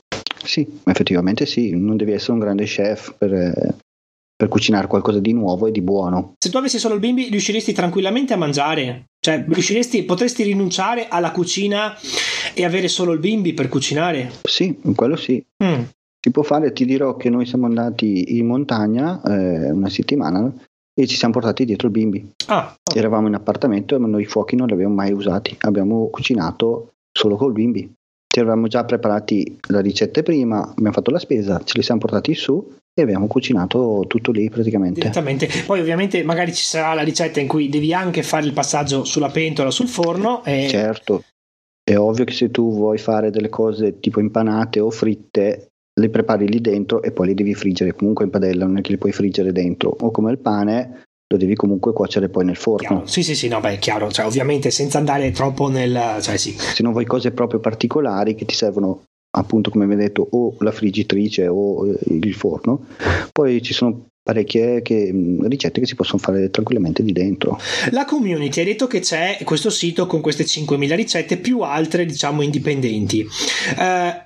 Sì, 0.45 0.67
effettivamente 0.85 1.45
sì, 1.45 1.71
non 1.77 1.97
devi 1.97 2.13
essere 2.13 2.33
un 2.33 2.39
grande 2.39 2.65
chef 2.65 3.15
per, 3.19 3.75
per 4.37 4.49
cucinare 4.49 4.87
qualcosa 4.87 5.19
di 5.19 5.33
nuovo 5.33 5.67
e 5.67 5.73
di 5.73 5.81
buono. 5.81 6.35
Se 6.39 6.51
tu 6.51 6.59
avessi 6.59 6.79
solo 6.79 6.95
il 6.95 7.01
bimbi, 7.01 7.29
riusciresti 7.31 7.73
tranquillamente 7.73 8.35
a 8.35 8.37
mangiare? 8.37 9.07
Cioè, 9.19 9.45
riusciresti, 9.49 10.05
potresti 10.05 10.45
rinunciare 10.45 11.09
alla 11.09 11.33
cucina 11.33 11.99
e 12.55 12.65
avere 12.65 12.87
solo 12.87 13.13
il 13.13 13.19
bimbi 13.19 13.55
per 13.55 13.69
cucinare? 13.69 14.31
Sì, 14.43 14.79
quello 14.95 15.17
sì. 15.17 15.45
Mm. 15.65 15.83
Si 16.27 16.33
può 16.33 16.43
fare, 16.43 16.73
ti 16.73 16.85
dirò 16.85 17.15
che 17.15 17.31
noi 17.31 17.47
siamo 17.47 17.67
andati 17.67 18.37
in 18.37 18.49
montagna 18.49 19.23
eh, 19.23 19.71
una 19.71 19.89
settimana 19.89 20.53
e 20.93 21.07
ci 21.07 21.15
siamo 21.15 21.33
portati 21.33 21.65
dietro 21.65 21.87
il 21.87 21.93
bimbi. 21.93 22.33
Ah, 22.47 22.75
okay. 22.83 23.01
Eravamo 23.01 23.29
in 23.29 23.35
appartamento 23.35 23.95
e 23.95 23.99
noi 24.01 24.23
i 24.23 24.27
fuochi 24.27 24.57
non 24.57 24.67
li 24.67 24.73
abbiamo 24.73 24.93
mai 24.93 25.13
usati, 25.13 25.57
abbiamo 25.61 26.09
cucinato 26.09 26.95
solo 27.13 27.37
col 27.37 27.53
bimbi. 27.53 27.83
Ci 28.27 28.41
eravamo 28.41 28.67
già 28.67 28.85
preparati 28.85 29.57
le 29.69 29.81
ricette 29.81 30.25
prima, 30.25 30.69
abbiamo 30.69 30.91
fatto 30.91 31.13
la 31.13 31.21
spesa, 31.21 31.61
ce 31.63 31.75
li 31.77 31.85
siamo 31.85 32.01
portati 32.01 32.35
su 32.35 32.75
e 32.93 33.03
abbiamo 33.03 33.29
cucinato 33.29 34.03
tutto 34.09 34.33
lì 34.33 34.51
praticamente. 34.51 34.99
Direttamente. 34.99 35.49
Poi 35.65 35.79
ovviamente 35.79 36.25
magari 36.25 36.53
ci 36.53 36.65
sarà 36.65 36.93
la 36.95 37.03
ricetta 37.03 37.39
in 37.39 37.47
cui 37.47 37.69
devi 37.69 37.95
anche 37.95 38.25
fare 38.25 38.47
il 38.47 38.53
passaggio 38.53 39.05
sulla 39.05 39.29
pentola, 39.29 39.71
sul 39.71 39.87
forno. 39.87 40.43
E... 40.43 40.67
Certo, 40.69 41.23
è 41.85 41.97
ovvio 41.97 42.25
che 42.25 42.33
se 42.33 42.51
tu 42.51 42.75
vuoi 42.75 42.99
fare 42.99 43.31
delle 43.31 43.49
cose 43.49 44.01
tipo 44.01 44.19
impanate 44.19 44.81
o 44.81 44.91
fritte, 44.91 45.69
le 45.99 46.11
prepari 46.11 46.47
lì 46.47 46.61
dentro 46.61 47.03
e 47.03 47.11
poi 47.11 47.29
le 47.29 47.35
devi 47.35 47.55
friggere 47.55 47.95
comunque 47.95 48.25
in 48.25 48.31
padella, 48.31 48.67
non 48.67 48.79
è 48.79 48.81
che 48.83 48.91
le 48.91 48.99
puoi 48.99 49.13
friggere 49.13 49.53
dentro. 49.53 49.97
O 50.01 50.11
come 50.11 50.31
il 50.31 50.39
pane, 50.39 51.05
lo 51.29 51.37
devi 51.39 51.55
comunque 51.55 51.93
cuocere 51.93 52.29
poi 52.29 52.45
nel 52.45 52.57
forno. 52.57 52.89
Chiaro. 52.89 53.07
Sì, 53.07 53.23
sì, 53.23 53.35
sì, 53.35 53.49
no, 53.49 53.61
beh, 53.61 53.79
chiaro, 53.79 54.11
cioè, 54.11 54.27
ovviamente 54.27 54.71
senza 54.71 54.99
andare 54.99 55.31
troppo 55.31 55.69
nel... 55.69 56.19
Cioè, 56.21 56.37
sì. 56.37 56.53
Se 56.53 56.83
non 56.83 56.93
vuoi 56.93 57.07
cose 57.07 57.31
proprio 57.31 57.61
particolari 57.61 58.35
che 58.35 58.45
ti 58.45 58.55
servono 58.55 59.05
appunto 59.37 59.71
come 59.71 59.87
vi 59.87 59.95
ho 59.95 59.97
detto 59.97 60.27
o 60.31 60.57
la 60.61 60.73
friggitrice 60.73 61.47
o 61.47 61.87
eh, 61.87 61.99
il 62.09 62.35
forno, 62.35 62.87
poi 63.33 63.61
ci 63.63 63.75
sono 63.75 64.07
parecchie 64.23 64.83
che, 64.83 65.13
ricette 65.43 65.81
che 65.81 65.87
si 65.87 65.95
possono 65.95 66.19
fare 66.19 66.51
tranquillamente 66.51 67.03
di 67.03 67.13
dentro. 67.13 67.59
La 67.91 68.05
community, 68.05 68.61
hai 68.61 68.67
detto 68.67 68.87
che 68.87 69.01
c'è 69.01 69.39
questo 69.45 69.71
sito 69.71 70.07
con 70.07 70.21
queste 70.21 70.45
5.000 70.45 70.95
ricette 70.97 71.37
più 71.37 71.61
altre 71.61 72.05
diciamo 72.05 72.43
indipendenti. 72.43 73.25
Uh, 73.77 74.26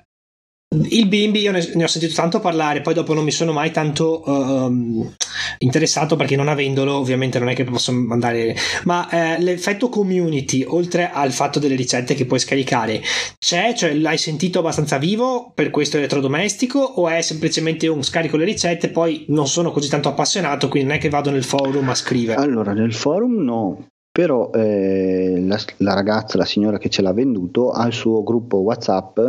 il 0.73 1.07
bimbi 1.07 1.41
io 1.41 1.51
ne, 1.51 1.69
ne, 1.73 1.83
ho 1.83 1.87
sentito 1.87 2.13
tanto 2.13 2.39
parlare, 2.39 2.79
poi 2.79 2.93
dopo 2.93 3.13
non 3.13 3.25
mi 3.25 3.31
sono 3.31 3.51
mai 3.51 3.71
tanto 3.71 4.23
uh, 4.25 5.11
interessato 5.57 6.15
perché 6.15 6.37
non 6.37 6.47
avendolo 6.47 6.95
ovviamente 6.95 7.39
non 7.39 7.49
è 7.49 7.55
che 7.55 7.65
posso 7.65 7.91
mandare, 7.91 8.55
ma 8.85 9.09
eh, 9.09 9.41
l'effetto 9.41 9.89
community 9.89 10.63
oltre 10.65 11.09
al 11.11 11.33
fatto 11.33 11.59
delle 11.59 11.75
ricette 11.75 12.13
che 12.13 12.25
puoi 12.25 12.39
scaricare 12.39 13.01
c'è, 13.37 13.73
cioè 13.75 13.93
l'hai 13.93 14.17
sentito 14.17 14.59
abbastanza 14.59 14.97
vivo 14.97 15.51
per 15.53 15.71
questo 15.71 15.97
elettrodomestico 15.97 16.79
o 16.79 17.09
è 17.09 17.21
semplicemente 17.21 17.87
un 17.87 18.01
scarico 18.01 18.37
le 18.37 18.45
ricette 18.45 18.89
poi 18.89 19.25
non 19.27 19.47
sono 19.47 19.71
così 19.71 19.89
tanto 19.89 20.07
appassionato 20.07 20.69
quindi 20.69 20.87
non 20.87 20.97
è 20.97 21.01
che 21.01 21.09
vado 21.09 21.31
nel 21.31 21.43
forum 21.43 21.89
a 21.89 21.95
scrivere? 21.95 22.41
Allora 22.41 22.71
nel 22.71 22.93
forum 22.93 23.43
no, 23.43 23.87
però 24.09 24.49
eh, 24.53 25.41
la, 25.45 25.59
la, 25.77 25.93
ragazza, 25.93 26.37
la 26.37 26.45
signora 26.45 26.77
che 26.77 26.89
ce 26.89 27.01
l'ha 27.01 27.13
venduto 27.13 27.71
ha 27.71 27.85
il 27.85 27.93
suo 27.93 28.23
gruppo 28.23 28.59
WhatsApp 28.59 29.19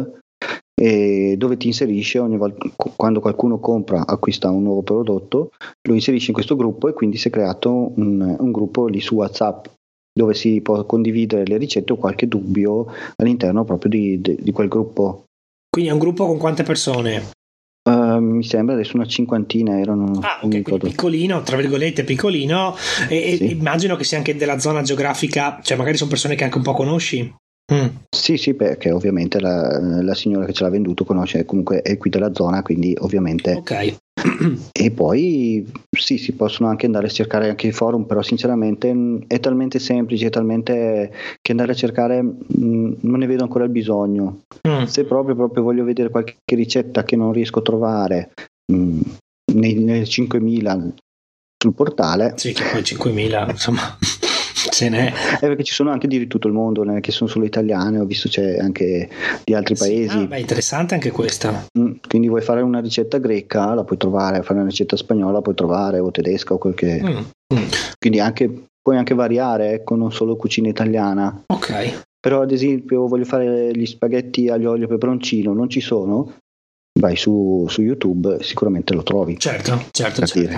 dove 1.36 1.56
ti 1.56 1.68
inserisce 1.68 2.18
ogni 2.18 2.36
volta 2.36 2.68
quando 2.74 3.20
qualcuno 3.20 3.60
compra, 3.60 4.04
acquista 4.06 4.50
un 4.50 4.64
nuovo 4.64 4.82
prodotto, 4.82 5.50
lo 5.82 5.94
inserisce 5.94 6.28
in 6.28 6.34
questo 6.34 6.56
gruppo 6.56 6.88
e 6.88 6.92
quindi 6.92 7.18
si 7.18 7.28
è 7.28 7.30
creato 7.30 7.92
un, 7.94 8.36
un 8.38 8.50
gruppo 8.50 8.86
lì 8.86 9.00
su 9.00 9.14
WhatsApp 9.14 9.66
dove 10.12 10.34
si 10.34 10.60
può 10.60 10.84
condividere 10.84 11.44
le 11.44 11.56
ricette 11.56 11.92
o 11.92 11.96
qualche 11.96 12.28
dubbio 12.28 12.86
all'interno 13.16 13.64
proprio 13.64 13.90
di, 13.90 14.20
di, 14.20 14.36
di 14.40 14.52
quel 14.52 14.68
gruppo. 14.68 15.24
Quindi 15.70 15.90
è 15.90 15.94
un 15.94 16.00
gruppo 16.00 16.26
con 16.26 16.36
quante 16.36 16.64
persone? 16.64 17.30
Uh, 17.88 18.18
mi 18.18 18.44
sembra 18.44 18.74
adesso 18.74 18.94
una 18.94 19.06
cinquantina 19.06 19.80
erano 19.80 20.20
ah, 20.20 20.38
okay, 20.40 20.62
piccolino 20.62 21.42
tra 21.42 21.56
virgolette 21.56 22.04
piccolino 22.04 22.76
e, 23.08 23.34
sì. 23.36 23.48
e, 23.48 23.50
immagino 23.50 23.96
che 23.96 24.04
sia 24.04 24.18
anche 24.18 24.36
della 24.36 24.60
zona 24.60 24.82
geografica 24.82 25.58
cioè 25.60 25.76
magari 25.76 25.96
sono 25.96 26.08
persone 26.08 26.36
che 26.36 26.44
anche 26.44 26.58
un 26.58 26.62
po' 26.62 26.74
conosci 26.74 27.34
Mm. 27.72 27.86
Sì, 28.10 28.36
sì, 28.36 28.54
perché 28.54 28.90
ovviamente 28.90 29.40
la, 29.40 29.78
la, 29.80 30.14
signora 30.14 30.44
che 30.44 30.52
ce 30.52 30.64
l'ha 30.64 30.70
venduto 30.70 31.04
conosce 31.04 31.44
comunque 31.44 31.82
è 31.82 31.96
qui 31.96 32.10
della 32.10 32.32
zona, 32.34 32.62
quindi 32.62 32.96
ovviamente. 33.00 33.54
Ok. 33.54 33.96
E 34.72 34.90
poi 34.90 35.70
sì, 35.96 36.18
si 36.18 36.32
possono 36.32 36.68
anche 36.68 36.86
andare 36.86 37.06
a 37.06 37.10
cercare 37.10 37.48
anche 37.48 37.68
i 37.68 37.72
forum, 37.72 38.04
però 38.04 38.20
sinceramente 38.22 38.92
mm, 38.92 39.22
è 39.26 39.38
talmente 39.38 39.78
semplice, 39.78 40.26
è 40.26 40.30
talmente 40.30 41.12
che 41.40 41.50
andare 41.52 41.72
a 41.72 41.74
cercare 41.74 42.20
mh, 42.20 42.36
mm, 42.58 42.92
non 43.00 43.18
ne 43.20 43.26
vedo 43.26 43.44
ancora 43.44 43.64
il 43.64 43.70
bisogno. 43.70 44.42
Mm. 44.66 44.84
Se 44.84 45.04
proprio, 45.04 45.34
proprio 45.34 45.62
voglio 45.62 45.84
vedere 45.84 46.10
qualche 46.10 46.36
ricetta 46.54 47.04
che 47.04 47.16
non 47.16 47.32
riesco 47.32 47.60
a 47.60 47.62
trovare 47.62 48.32
mh, 48.72 49.00
nei, 49.54 49.74
nei 49.74 50.06
5000 50.06 50.94
sul 51.62 51.74
portale. 51.74 52.34
Sì, 52.36 52.52
che 52.52 52.64
poi 52.72 52.82
5000, 52.82 53.50
insomma 53.50 53.96
ce 54.70 54.88
n'è. 54.88 55.12
È 55.12 55.40
perché 55.40 55.64
ci 55.64 55.74
sono 55.74 55.90
anche 55.90 56.06
di 56.06 56.26
tutto 56.26 56.46
il 56.46 56.52
mondo, 56.52 56.84
non 56.84 56.96
è 56.96 57.00
che 57.00 57.12
sono 57.12 57.28
solo 57.28 57.44
italiane, 57.44 57.98
ho 57.98 58.04
visto 58.04 58.28
c'è 58.28 58.58
anche 58.58 59.08
di 59.44 59.54
altri 59.54 59.76
sì, 59.76 59.84
paesi. 59.84 60.16
Ah, 60.18 60.26
beh, 60.26 60.40
interessante 60.40 60.94
anche 60.94 61.10
questa. 61.10 61.66
Mm, 61.78 61.92
quindi 62.08 62.28
vuoi 62.28 62.42
fare 62.42 62.60
una 62.60 62.80
ricetta 62.80 63.18
greca, 63.18 63.74
la 63.74 63.84
puoi 63.84 63.98
trovare, 63.98 64.42
fare 64.42 64.60
una 64.60 64.68
ricetta 64.68 64.96
spagnola, 64.96 65.32
la 65.32 65.42
puoi 65.42 65.54
trovare, 65.54 65.98
o 65.98 66.10
tedesca 66.10 66.54
o 66.54 66.58
quel 66.58 66.74
che... 66.74 67.00
Mm. 67.02 67.18
Mm. 67.54 67.68
Quindi 67.98 68.20
anche, 68.20 68.64
puoi 68.80 68.96
anche 68.96 69.14
variare, 69.14 69.72
ecco, 69.72 69.94
non 69.94 70.12
solo 70.12 70.36
cucina 70.36 70.68
italiana. 70.68 71.44
Ok. 71.46 72.04
Però 72.20 72.42
ad 72.42 72.52
esempio 72.52 73.08
voglio 73.08 73.24
fare 73.24 73.72
gli 73.72 73.84
spaghetti 73.84 74.48
aglio 74.48 74.70
olio 74.70 74.84
e 74.84 74.88
peperoncino, 74.88 75.52
non 75.52 75.68
ci 75.68 75.80
sono, 75.80 76.34
vai 76.98 77.16
su, 77.16 77.66
su, 77.68 77.82
YouTube, 77.82 78.38
sicuramente 78.42 78.94
lo 78.94 79.02
trovi. 79.02 79.38
Certo, 79.38 79.86
certo, 79.90 80.26
certo. 80.26 80.56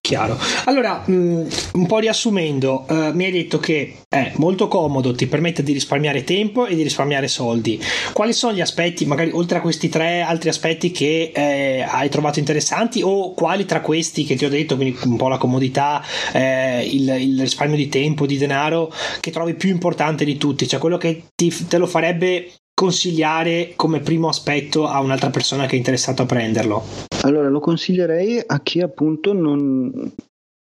Chiaro. 0.00 0.36
Allora, 0.64 1.04
mh, 1.06 1.12
mm, 1.12 1.46
un 1.74 1.86
po' 1.86 1.98
riassumendo, 1.98 2.84
uh, 2.88 3.12
mi 3.12 3.26
hai 3.26 3.30
detto 3.30 3.58
che 3.58 3.98
è 4.08 4.32
molto 4.36 4.66
comodo, 4.66 5.14
ti 5.14 5.28
permette 5.28 5.62
di 5.62 5.72
risparmiare 5.72 6.24
tempo 6.24 6.66
e 6.66 6.74
di 6.74 6.82
risparmiare 6.82 7.28
soldi. 7.28 7.80
Quali 8.12 8.32
sono 8.32 8.52
gli 8.52 8.60
aspetti, 8.60 9.06
magari 9.06 9.30
oltre 9.32 9.58
a 9.58 9.60
questi 9.60 9.88
tre 9.88 10.22
altri 10.22 10.48
aspetti 10.48 10.90
che 10.90 11.30
eh, 11.32 11.86
hai 11.88 12.08
trovato 12.08 12.40
interessanti 12.40 13.02
o 13.02 13.34
quali 13.34 13.64
tra 13.66 13.80
questi 13.80 14.24
che 14.24 14.34
ti 14.34 14.44
ho 14.44 14.48
detto, 14.48 14.74
quindi 14.74 14.98
un 15.04 15.16
po' 15.16 15.28
la 15.28 15.38
comodità, 15.38 16.02
eh, 16.32 16.84
il, 16.84 17.08
il, 17.08 17.40
risparmio 17.40 17.76
di 17.76 17.88
tempo, 17.88 18.26
di 18.26 18.36
denaro, 18.36 18.92
che 19.20 19.30
trovi 19.30 19.54
più 19.54 19.70
importante 19.70 20.24
di 20.24 20.36
tutti, 20.36 20.66
cioè 20.66 20.80
quello 20.80 20.98
che 20.98 21.26
ti, 21.36 21.54
te 21.68 21.78
lo 21.78 21.86
farebbe 21.86 22.50
consigliare 22.80 23.74
come 23.76 24.00
primo 24.00 24.28
aspetto 24.28 24.86
a 24.86 25.00
un'altra 25.00 25.28
persona 25.28 25.66
che 25.66 25.74
è 25.74 25.76
interessato 25.76 26.22
a 26.22 26.24
prenderlo? 26.24 26.82
Allora, 27.24 27.50
lo 27.50 27.60
consiglierei 27.60 28.42
a 28.46 28.62
chi 28.62 28.80
appunto 28.80 29.34
non, 29.34 30.10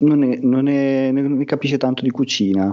non, 0.03 0.23
è, 0.23 0.37
non, 0.39 0.67
è, 0.67 1.09
non 1.09 1.43
capisce 1.43 1.79
tanto 1.79 2.03
di 2.03 2.11
cucina, 2.11 2.71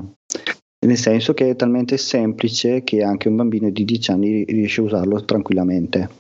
nel 0.87 0.96
senso 0.98 1.33
che 1.33 1.48
è 1.48 1.57
talmente 1.57 1.96
semplice 1.96 2.85
che 2.85 3.03
anche 3.03 3.29
un 3.29 3.37
bambino 3.37 3.70
di 3.70 3.87
10 3.87 4.11
anni 4.11 4.44
riesce 4.44 4.83
a 4.83 4.85
usarlo 4.85 5.24
tranquillamente. 5.24 6.11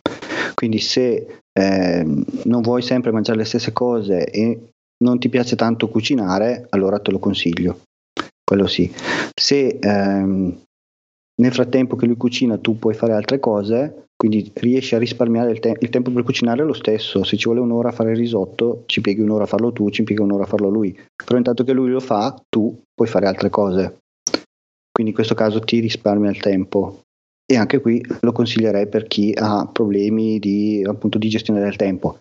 Quindi 0.54 0.78
se 0.78 1.40
eh, 1.52 2.24
non 2.44 2.62
vuoi 2.62 2.80
sempre 2.80 3.12
mangiare 3.12 3.36
le 3.36 3.44
stesse 3.44 3.74
cose 3.74 4.30
e 4.30 4.70
non 5.04 5.18
ti 5.18 5.28
piace 5.28 5.56
tanto 5.56 5.90
cucinare, 5.90 6.68
allora 6.70 6.98
te 7.00 7.10
lo 7.10 7.18
consiglio. 7.18 7.80
Quello 8.42 8.66
sì. 8.66 8.90
Se 9.38 9.78
ehm, 9.78 10.56
nel 11.40 11.52
frattempo 11.52 11.96
che 11.96 12.06
lui 12.06 12.16
cucina 12.16 12.58
tu 12.58 12.78
puoi 12.78 12.94
fare 12.94 13.12
altre 13.12 13.40
cose, 13.40 14.04
quindi 14.14 14.50
riesci 14.54 14.94
a 14.94 14.98
risparmiare 14.98 15.50
il, 15.50 15.58
te- 15.58 15.76
il, 15.80 15.88
tempo 15.88 16.10
per 16.10 16.22
cucinare 16.22 16.62
lo 16.62 16.74
stesso. 16.74 17.24
Se 17.24 17.36
ci 17.36 17.44
vuole 17.44 17.60
un'ora 17.60 17.88
a 17.88 17.92
fare 17.92 18.10
il 18.10 18.18
risotto, 18.18 18.82
ci 18.86 19.00
pieghi 19.00 19.20
un'ora 19.20 19.44
a 19.44 19.46
farlo 19.46 19.72
tu, 19.72 19.88
ci 19.90 20.02
pieghi 20.02 20.20
un'ora 20.20 20.44
a 20.44 20.46
farlo 20.46 20.68
lui. 20.68 20.96
Però 21.24 21.38
intanto 21.38 21.64
che 21.64 21.72
lui 21.72 21.90
lo 21.90 22.00
fa, 22.00 22.38
tu 22.48 22.78
puoi 22.94 23.08
fare 23.08 23.26
altre 23.26 23.48
cose. 23.48 23.98
Quindi 24.92 25.12
in 25.12 25.14
questo 25.14 25.34
caso 25.34 25.60
ti 25.60 25.80
risparmia 25.80 26.30
il 26.30 26.40
tempo. 26.40 27.00
E 27.50 27.56
anche 27.56 27.80
qui 27.80 28.04
lo 28.20 28.32
consiglierei 28.32 28.86
per 28.86 29.06
chi 29.06 29.32
ha 29.34 29.66
problemi 29.66 30.38
di, 30.38 30.84
appunto, 30.86 31.18
di 31.18 31.28
gestione 31.28 31.60
del 31.60 31.76
tempo 31.76 32.18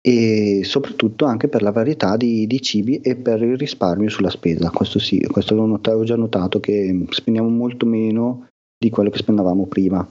e 0.00 0.62
soprattutto 0.64 1.24
anche 1.24 1.48
per 1.48 1.62
la 1.62 1.72
varietà 1.72 2.16
di, 2.16 2.46
di, 2.46 2.62
cibi 2.62 3.00
e 3.00 3.16
per 3.16 3.42
il 3.42 3.56
risparmio 3.56 4.08
sulla 4.08 4.30
spesa. 4.30 4.70
Questo 4.70 4.98
sì, 4.98 5.20
questo 5.20 5.54
ho 5.54 6.04
già 6.04 6.16
notato 6.16 6.60
che 6.60 7.06
spendiamo 7.10 7.48
molto 7.48 7.86
meno 7.86 8.48
di 8.78 8.90
quello 8.90 9.10
che 9.10 9.18
spendavamo 9.18 9.66
prima. 9.66 10.06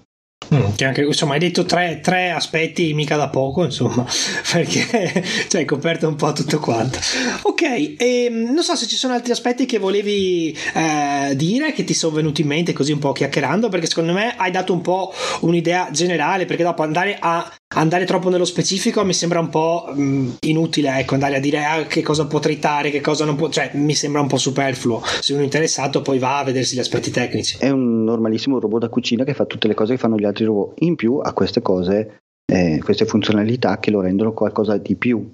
Mm, 0.54 0.74
che 0.76 0.86
anche, 0.86 1.04
insomma, 1.04 1.34
hai 1.34 1.40
detto 1.40 1.64
tre, 1.66 2.00
tre, 2.02 2.32
aspetti 2.32 2.94
mica 2.94 3.16
da 3.16 3.30
poco, 3.30 3.64
insomma, 3.64 4.04
perché 4.52 5.24
cioè, 5.48 5.62
hai 5.62 5.66
coperto 5.66 6.08
un 6.08 6.16
po' 6.16 6.34
tutto 6.34 6.60
quanto. 6.60 6.98
Ok, 7.44 7.62
e, 7.62 7.96
ehm, 7.98 8.52
non 8.52 8.64
so 8.64 8.76
se 8.76 8.88
ci 8.88 8.96
sono 8.96 9.14
altri 9.14 9.32
aspetti 9.32 9.68
che 9.68 9.78
volevi 9.78 10.58
eh, 10.74 11.36
dire, 11.36 11.72
che 11.72 11.84
ti 11.84 11.94
sono 11.94 12.16
venuti 12.16 12.42
in 12.42 12.48
mente 12.48 12.74
così 12.74 12.92
un 12.92 13.00
po' 13.00 13.12
chiacchierando, 13.12 13.70
perché 13.70 13.86
secondo 13.86 14.14
me 14.14 14.36
hai 14.38 14.50
dato 14.50 14.74
un 14.74 14.82
po' 14.82 15.14
un'idea 15.42 15.90
generale, 15.92 16.46
perché 16.46 16.64
dopo 16.64 16.82
andare 16.82 17.18
a 17.20 17.48
andare 17.76 18.06
troppo 18.06 18.30
nello 18.30 18.46
specifico 18.46 19.04
mi 19.04 19.14
sembra 19.14 19.40
un 19.40 19.50
po' 19.50 19.92
mh, 19.94 20.02
mm, 20.02 20.30
inutile, 20.42 21.00
ecco, 21.00 21.14
andare 21.14 21.36
a 21.36 21.40
dire 21.40 21.64
ah, 21.64 21.84
che 21.84 22.02
cosa 22.02 22.26
può 22.26 22.40
tritare, 22.40 22.90
che 22.90 23.02
cosa 23.02 23.26
non 23.26 23.36
può, 23.36 23.50
cioè 23.50 23.72
mi 23.74 23.94
sembra 23.94 24.22
un 24.22 24.28
po' 24.28 24.38
superfluo. 24.38 25.02
Se 25.20 25.34
uno 25.34 25.42
è 25.42 25.46
interessato 25.46 26.02
poi 26.02 26.20
va 26.20 26.40
a 26.40 26.44
vedersi 26.44 26.76
gli 26.76 26.80
aspetti 26.80 27.12
tecnici. 27.12 27.58
È 27.60 27.70
un 27.70 28.04
normalissimo 28.04 28.60
robot 28.60 28.82
da 28.82 28.90
cucina 28.90 29.24
che 29.24 29.34
fa 29.34 29.46
tutte 29.46 29.68
le 29.68 29.76
cose 29.76 29.94
che 29.94 30.00
fanno 30.00 30.18
gli 30.18 30.26
altri 30.26 30.46
robot. 30.46 30.82
In 30.82 30.96
più 30.96 31.18
ha 31.18 31.34
queste 31.34 31.62
cose, 31.62 32.22
eh, 32.52 32.80
queste 32.84 33.06
funzionalità 33.06 33.80
che 33.80 33.92
lo 33.92 34.02
rendono 34.02 34.34
qualcosa 34.34 34.78
di 34.78 34.96
più 34.96 35.32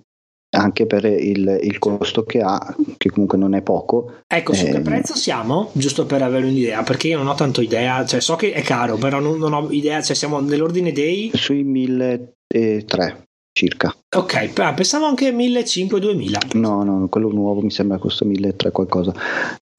anche 0.55 0.85
per 0.85 1.05
il, 1.05 1.59
il, 1.61 1.79
costo 1.79 2.23
che 2.23 2.41
ha, 2.41 2.75
che 2.97 3.09
comunque 3.09 3.37
non 3.37 3.53
è 3.53 3.61
poco. 3.61 4.21
Ecco, 4.27 4.53
su 4.53 4.65
eh, 4.65 4.71
che 4.71 4.79
prezzo 4.81 5.15
siamo? 5.15 5.69
Giusto 5.73 6.05
per 6.05 6.21
avere 6.21 6.47
un'idea, 6.47 6.83
perché 6.83 7.09
io 7.09 7.17
non 7.17 7.27
ho 7.27 7.35
tanto 7.35 7.61
idea, 7.61 8.05
cioè 8.05 8.19
so 8.19 8.35
che 8.35 8.53
è 8.53 8.61
caro, 8.61 8.95
però 8.97 9.19
non, 9.19 9.37
non 9.37 9.53
ho 9.53 9.67
idea, 9.71 10.01
cioè 10.01 10.15
siamo 10.15 10.39
nell'ordine 10.39 10.91
dei... 10.91 11.31
Sui 11.33 11.63
1.300 11.63 13.23
circa. 13.57 13.95
Ok, 14.17 14.73
pensavo 14.73 15.05
anche 15.05 15.31
1.500-2.000. 15.31 16.57
No, 16.57 16.83
no, 16.83 17.07
quello 17.07 17.29
nuovo 17.29 17.61
mi 17.61 17.71
sembra 17.71 17.97
costa 17.97 18.25
1.300 18.25 18.71
qualcosa. 18.71 19.13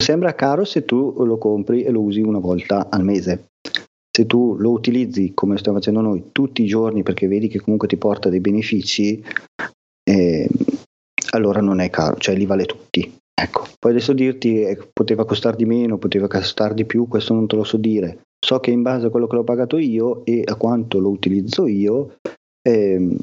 Sembra 0.01 0.33
caro 0.35 0.65
se 0.65 0.83
tu 0.85 1.23
lo 1.23 1.37
compri 1.37 1.83
e 1.83 1.91
lo 1.91 2.01
usi 2.01 2.21
una 2.21 2.39
volta 2.39 2.87
al 2.89 3.03
mese. 3.03 3.49
Se 4.09 4.25
tu 4.25 4.55
lo 4.57 4.71
utilizzi 4.71 5.33
come 5.35 5.57
stiamo 5.57 5.77
facendo 5.77 6.01
noi 6.01 6.29
tutti 6.31 6.63
i 6.63 6.65
giorni 6.65 7.03
perché 7.03 7.27
vedi 7.27 7.47
che 7.47 7.59
comunque 7.59 7.87
ti 7.87 7.97
porta 7.97 8.29
dei 8.29 8.39
benefici, 8.39 9.19
eh, 9.19 9.69
allora 11.31 11.61
non 11.61 11.79
è 11.79 11.89
caro, 11.89 12.17
cioè 12.17 12.35
li 12.35 12.45
vale 12.45 12.65
tutti. 12.65 13.17
Ecco, 13.39 13.67
poi 13.79 13.91
adesso 13.91 14.13
dirti 14.13 14.61
eh, 14.61 14.89
poteva 14.91 15.25
costare 15.25 15.55
di 15.55 15.65
meno, 15.65 15.97
poteva 15.97 16.27
costare 16.27 16.73
di 16.73 16.85
più, 16.85 17.07
questo 17.07 17.33
non 17.33 17.47
te 17.47 17.55
lo 17.55 17.63
so 17.63 17.77
dire. 17.77 18.21
So 18.43 18.59
che 18.59 18.71
in 18.71 18.81
base 18.81 19.07
a 19.07 19.09
quello 19.09 19.27
che 19.27 19.35
l'ho 19.35 19.43
pagato 19.43 19.77
io 19.77 20.25
e 20.25 20.41
a 20.43 20.55
quanto 20.55 20.99
lo 20.99 21.09
utilizzo 21.09 21.67
io 21.67 22.15
eh, 22.67 23.15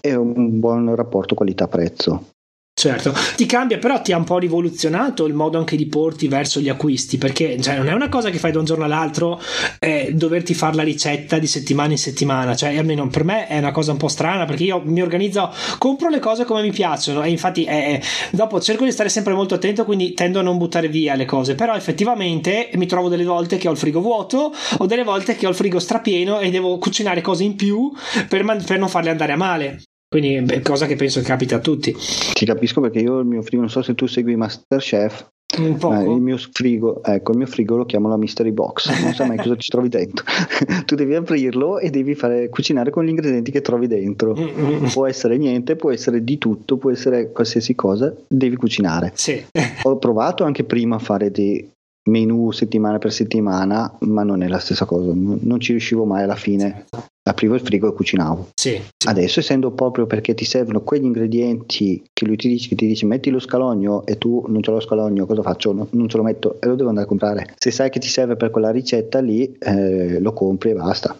è 0.00 0.14
un 0.14 0.60
buon 0.60 0.94
rapporto 0.94 1.34
qualità-prezzo. 1.34 2.33
Certo, 2.76 3.14
ti 3.36 3.46
cambia, 3.46 3.78
però 3.78 4.02
ti 4.02 4.12
ha 4.12 4.16
un 4.16 4.24
po' 4.24 4.36
rivoluzionato 4.36 5.26
il 5.26 5.32
modo 5.32 5.58
anche 5.58 5.76
di 5.76 5.86
porti 5.86 6.26
verso 6.26 6.58
gli 6.58 6.68
acquisti, 6.68 7.18
perché 7.18 7.58
cioè, 7.60 7.76
non 7.76 7.88
è 7.88 7.92
una 7.92 8.08
cosa 8.08 8.30
che 8.30 8.38
fai 8.38 8.50
da 8.50 8.58
un 8.58 8.64
giorno 8.64 8.82
all'altro 8.84 9.40
eh, 9.78 10.10
doverti 10.12 10.54
fare 10.54 10.74
la 10.74 10.82
ricetta 10.82 11.38
di 11.38 11.46
settimana 11.46 11.92
in 11.92 11.98
settimana, 11.98 12.56
cioè 12.56 12.76
almeno 12.76 13.06
per 13.06 13.22
me 13.22 13.46
è 13.46 13.58
una 13.58 13.70
cosa 13.70 13.92
un 13.92 13.96
po' 13.98 14.08
strana 14.08 14.44
perché 14.44 14.64
io 14.64 14.82
mi 14.84 15.00
organizzo, 15.00 15.54
compro 15.78 16.08
le 16.08 16.18
cose 16.18 16.44
come 16.44 16.62
mi 16.62 16.72
piacciono 16.72 17.22
e 17.22 17.30
infatti 17.30 17.64
eh, 17.64 18.02
dopo 18.32 18.60
cerco 18.60 18.84
di 18.84 18.90
stare 18.90 19.08
sempre 19.08 19.34
molto 19.34 19.54
attento, 19.54 19.84
quindi 19.84 20.12
tendo 20.12 20.40
a 20.40 20.42
non 20.42 20.58
buttare 20.58 20.88
via 20.88 21.14
le 21.14 21.26
cose, 21.26 21.54
però 21.54 21.76
effettivamente 21.76 22.70
mi 22.74 22.86
trovo 22.86 23.08
delle 23.08 23.24
volte 23.24 23.56
che 23.56 23.68
ho 23.68 23.72
il 23.72 23.78
frigo 23.78 24.00
vuoto 24.00 24.52
o 24.78 24.86
delle 24.86 25.04
volte 25.04 25.36
che 25.36 25.46
ho 25.46 25.50
il 25.50 25.56
frigo 25.56 25.78
strapieno 25.78 26.40
e 26.40 26.50
devo 26.50 26.76
cucinare 26.78 27.20
cose 27.20 27.44
in 27.44 27.54
più 27.54 27.92
per, 28.28 28.42
man- 28.42 28.64
per 28.64 28.80
non 28.80 28.88
farle 28.88 29.10
andare 29.10 29.32
a 29.32 29.36
male. 29.36 29.82
Quindi 30.14 30.36
è 30.54 30.60
cosa 30.60 30.86
che 30.86 30.94
penso 30.94 31.18
che 31.18 31.26
capita 31.26 31.56
a 31.56 31.58
tutti. 31.58 31.92
Ti 32.32 32.44
capisco 32.44 32.80
perché 32.80 33.00
io 33.00 33.18
il 33.18 33.26
mio 33.26 33.42
frigo, 33.42 33.62
non 33.62 33.68
so 33.68 33.82
se 33.82 33.96
tu 33.96 34.06
segui 34.06 34.36
Masterchef, 34.36 35.28
un 35.58 35.76
po'. 35.76 35.92
Eh, 35.92 36.04
il 36.04 36.20
mio 36.20 36.36
frigo, 36.38 37.02
ecco, 37.02 37.32
il 37.32 37.38
mio 37.38 37.48
frigo 37.48 37.74
lo 37.74 37.84
chiamo 37.84 38.08
la 38.08 38.16
mystery 38.16 38.52
box, 38.52 38.96
non 39.02 39.12
sai 39.12 39.26
mai 39.26 39.38
cosa 39.38 39.56
ci 39.56 39.70
trovi 39.70 39.88
dentro. 39.88 40.24
tu 40.86 40.94
devi 40.94 41.16
aprirlo 41.16 41.80
e 41.80 41.90
devi 41.90 42.14
fare 42.14 42.48
cucinare 42.48 42.92
con 42.92 43.04
gli 43.04 43.08
ingredienti 43.08 43.50
che 43.50 43.60
trovi 43.60 43.88
dentro. 43.88 44.36
Mm-hmm. 44.38 44.86
Può 44.92 45.04
essere 45.04 45.36
niente, 45.36 45.74
può 45.74 45.90
essere 45.90 46.22
di 46.22 46.38
tutto, 46.38 46.76
può 46.76 46.92
essere 46.92 47.32
qualsiasi 47.32 47.74
cosa, 47.74 48.14
devi 48.28 48.54
cucinare. 48.54 49.10
Sì. 49.16 49.44
Ho 49.82 49.96
provato 49.98 50.44
anche 50.44 50.62
prima 50.62 50.94
a 50.94 51.00
fare 51.00 51.32
dei 51.32 51.72
menù 52.10 52.50
settimana 52.50 52.98
per 52.98 53.12
settimana, 53.12 53.96
ma 54.00 54.22
non 54.22 54.42
è 54.42 54.48
la 54.48 54.58
stessa 54.58 54.84
cosa, 54.84 55.12
non 55.14 55.60
ci 55.60 55.72
riuscivo 55.72 56.04
mai 56.04 56.24
alla 56.24 56.36
fine. 56.36 56.86
Aprivo 57.26 57.54
il 57.54 57.60
frigo 57.60 57.88
e 57.88 57.94
cucinavo. 57.94 58.50
Sì, 58.54 58.72
sì. 58.74 59.08
Adesso 59.08 59.40
essendo 59.40 59.70
proprio 59.70 60.04
perché 60.04 60.34
ti 60.34 60.44
servono 60.44 60.82
quegli 60.82 61.04
ingredienti 61.04 62.04
che 62.12 62.26
lui 62.26 62.36
ti 62.36 62.48
dice, 62.48 62.68
che 62.68 62.74
ti 62.74 62.86
dice 62.86 63.06
metti 63.06 63.30
lo 63.30 63.38
scalogno 63.38 64.04
e 64.04 64.18
tu 64.18 64.44
non 64.48 64.62
ce 64.62 64.70
l'ho 64.70 64.80
scalogno, 64.80 65.24
cosa 65.24 65.40
faccio? 65.40 65.72
No, 65.72 65.88
non 65.92 66.08
ce 66.08 66.18
lo 66.18 66.22
metto 66.22 66.60
e 66.60 66.66
lo 66.66 66.74
devo 66.74 66.90
andare 66.90 67.06
a 67.06 67.08
comprare. 67.08 67.54
Se 67.56 67.70
sai 67.70 67.88
che 67.88 67.98
ti 67.98 68.08
serve 68.08 68.36
per 68.36 68.50
quella 68.50 68.70
ricetta 68.70 69.20
lì, 69.20 69.56
eh, 69.58 70.20
lo 70.20 70.34
compri 70.34 70.70
e 70.70 70.74
basta. 70.74 71.16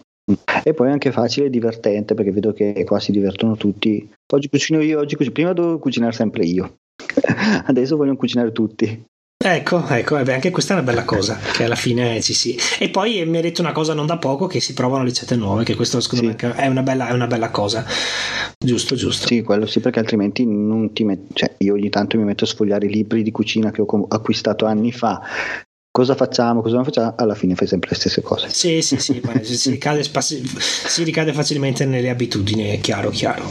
E 0.63 0.73
poi 0.73 0.89
è 0.89 0.91
anche 0.91 1.11
facile 1.11 1.47
e 1.47 1.49
divertente 1.49 2.13
perché 2.13 2.31
vedo 2.31 2.53
che 2.53 2.83
qua 2.83 2.99
si 2.99 3.11
divertono 3.11 3.55
tutti. 3.55 4.07
Oggi 4.31 4.49
cucino 4.49 4.81
io, 4.81 4.99
oggi 4.99 5.15
cucino. 5.15 5.33
Prima 5.33 5.53
dovevo 5.53 5.79
cucinare 5.79 6.13
sempre 6.13 6.45
io. 6.45 6.75
Adesso 7.65 7.97
vogliono 7.97 8.17
cucinare 8.17 8.51
tutti. 8.51 9.05
Ecco, 9.47 9.85
ecco, 9.87 10.19
beh, 10.23 10.33
anche 10.33 10.49
questa 10.49 10.73
è 10.73 10.77
una 10.77 10.85
bella 10.85 11.05
cosa, 11.05 11.37
che 11.37 11.65
alla 11.65 11.75
fine 11.75 12.19
ci 12.19 12.33
si... 12.33 12.57
E 12.79 12.89
poi 12.89 13.23
mi 13.27 13.37
ha 13.37 13.41
detto 13.41 13.61
una 13.61 13.73
cosa 13.73 13.93
non 13.93 14.07
da 14.07 14.17
poco, 14.17 14.47
che 14.47 14.59
si 14.59 14.73
provano 14.73 15.03
ricette 15.03 15.35
nuove, 15.35 15.63
che 15.63 15.75
questo 15.75 16.01
secondo 16.01 16.31
sì. 16.31 16.45
me 16.47 16.55
è 16.55 16.65
una, 16.65 16.81
bella, 16.81 17.09
è 17.09 17.13
una, 17.13 17.27
bella, 17.27 17.51
cosa. 17.51 17.85
Giusto, 18.57 18.95
giusto. 18.95 19.27
Sì, 19.27 19.43
quello 19.43 19.67
sì, 19.67 19.81
perché 19.81 19.99
altrimenti 19.99 20.47
non 20.47 20.93
ti 20.93 21.03
metti... 21.03 21.35
Cioè, 21.35 21.57
io 21.59 21.73
ogni 21.73 21.89
tanto 21.89 22.17
mi 22.17 22.23
metto 22.23 22.45
a 22.45 22.47
sfogliare 22.47 22.87
i 22.87 22.89
libri 22.89 23.21
di 23.21 23.29
cucina 23.29 23.69
che 23.69 23.81
ho 23.81 24.05
acquistato 24.09 24.65
anni 24.65 24.91
fa 24.91 25.21
cosa 25.95 26.13
facciamo, 26.13 26.61
cosa 26.61 26.75
non 26.75 26.83
facciamo, 26.83 27.13
alla 27.15 27.35
fine 27.35 27.55
fai 27.55 27.67
sempre 27.67 27.91
le 27.91 27.95
stesse 27.95 28.21
cose. 28.21 28.49
Sì, 28.49 28.81
sì, 28.81 28.97
sì, 28.97 29.21
si, 29.43 29.69
ricade, 29.69 30.03
si, 30.03 31.03
ricade, 31.03 31.31
facilmente 31.31 31.85
nelle 31.85 32.09
abitudini, 32.09 32.81
chiaro, 32.81 33.11
chiaro. 33.11 33.49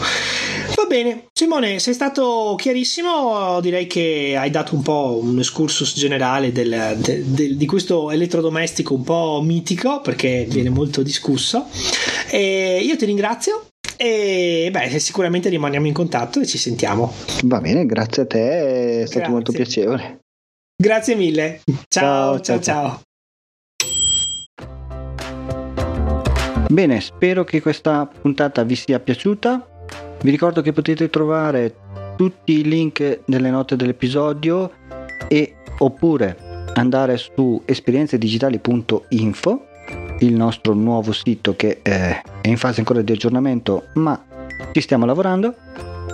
Va 0.85 0.90
bene, 0.90 1.29
Simone, 1.33 1.79
sei 1.79 1.94
stato 1.94 2.55
chiarissimo, 2.59 3.59
direi 3.62 3.87
che 3.87 4.37
hai 4.38 4.51
dato 4.51 4.75
un 4.75 4.83
po' 4.83 5.18
un 5.23 5.38
excursus 5.38 5.94
generale 5.94 6.53
del, 6.53 6.99
del, 6.99 7.25
del, 7.25 7.57
di 7.57 7.64
questo 7.64 8.11
elettrodomestico 8.11 8.92
un 8.92 9.03
po' 9.03 9.40
mitico, 9.42 10.03
perché 10.03 10.44
viene 10.47 10.68
molto 10.68 11.03
discusso. 11.03 11.68
E 12.31 12.81
io 12.83 12.97
ti 12.99 13.07
ringrazio 13.07 13.68
e 13.97 14.68
beh, 14.70 14.99
sicuramente 14.99 15.49
rimaniamo 15.49 15.87
in 15.87 15.94
contatto 15.94 16.40
e 16.40 16.47
ci 16.47 16.59
sentiamo. 16.59 17.14
Va 17.44 17.61
bene, 17.61 17.87
grazie 17.87 18.25
a 18.25 18.27
te, 18.27 19.01
è 19.01 19.07
stato 19.07 19.20
grazie. 19.20 19.33
molto 19.33 19.53
piacevole. 19.53 20.18
Grazie 20.77 21.14
mille. 21.14 21.62
Ciao, 21.88 22.40
ciao, 22.40 22.61
ciao, 22.61 22.61
ciao. 22.61 23.01
Bene, 26.68 27.01
spero 27.01 27.42
che 27.44 27.62
questa 27.62 28.07
puntata 28.07 28.64
vi 28.64 28.77
sia 28.77 29.01
piaciuta. 29.01 29.68
Vi 30.24 30.30
ricordo 30.30 30.62
che 30.62 30.72
potete 30.72 31.10
trovare 31.10 31.74
tutti 32.16 32.60
i 32.60 32.64
link 32.64 33.20
nelle 33.26 33.50
note 33.50 33.76
dell'episodio 33.76 34.70
e 35.28 35.56
oppure 35.80 36.64
andare 36.76 37.18
su 37.18 37.60
esperienzedigitali.info, 37.62 39.66
il 40.20 40.32
nostro 40.32 40.72
nuovo 40.72 41.12
sito 41.12 41.54
che 41.56 41.82
è 41.82 42.22
in 42.44 42.56
fase 42.56 42.80
ancora 42.80 43.02
di 43.02 43.12
aggiornamento, 43.12 43.88
ma 43.96 44.18
ci 44.72 44.80
stiamo 44.80 45.04
lavorando. 45.04 45.54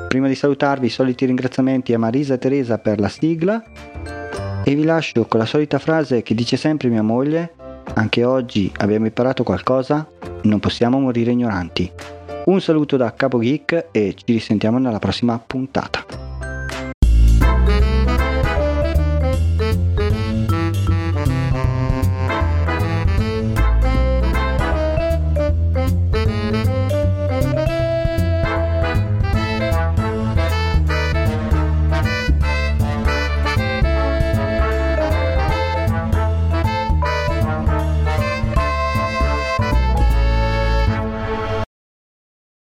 Prima 0.08 0.26
di 0.26 0.34
salutarvi, 0.34 0.86
i 0.86 0.90
soliti 0.90 1.24
ringraziamenti 1.24 1.94
a 1.94 1.98
Marisa 2.00 2.34
e 2.34 2.38
Teresa 2.38 2.78
per 2.78 2.98
la 2.98 3.08
sigla 3.08 3.62
e 4.64 4.74
vi 4.74 4.82
lascio 4.82 5.24
con 5.26 5.38
la 5.38 5.46
solita 5.46 5.78
frase 5.78 6.22
che 6.22 6.34
dice 6.34 6.56
sempre 6.56 6.88
mia 6.88 7.02
moglie, 7.02 7.54
anche 7.94 8.24
oggi 8.24 8.72
abbiamo 8.78 9.06
imparato 9.06 9.44
qualcosa, 9.44 10.04
non 10.42 10.58
possiamo 10.58 10.98
morire 10.98 11.30
ignoranti. 11.30 12.18
Un 12.44 12.60
saluto 12.60 12.96
da 12.96 13.12
Capo 13.12 13.38
Geek 13.38 13.88
e 13.92 14.14
ci 14.16 14.32
risentiamo 14.32 14.78
nella 14.78 14.98
prossima 14.98 15.38
puntata. 15.38 16.29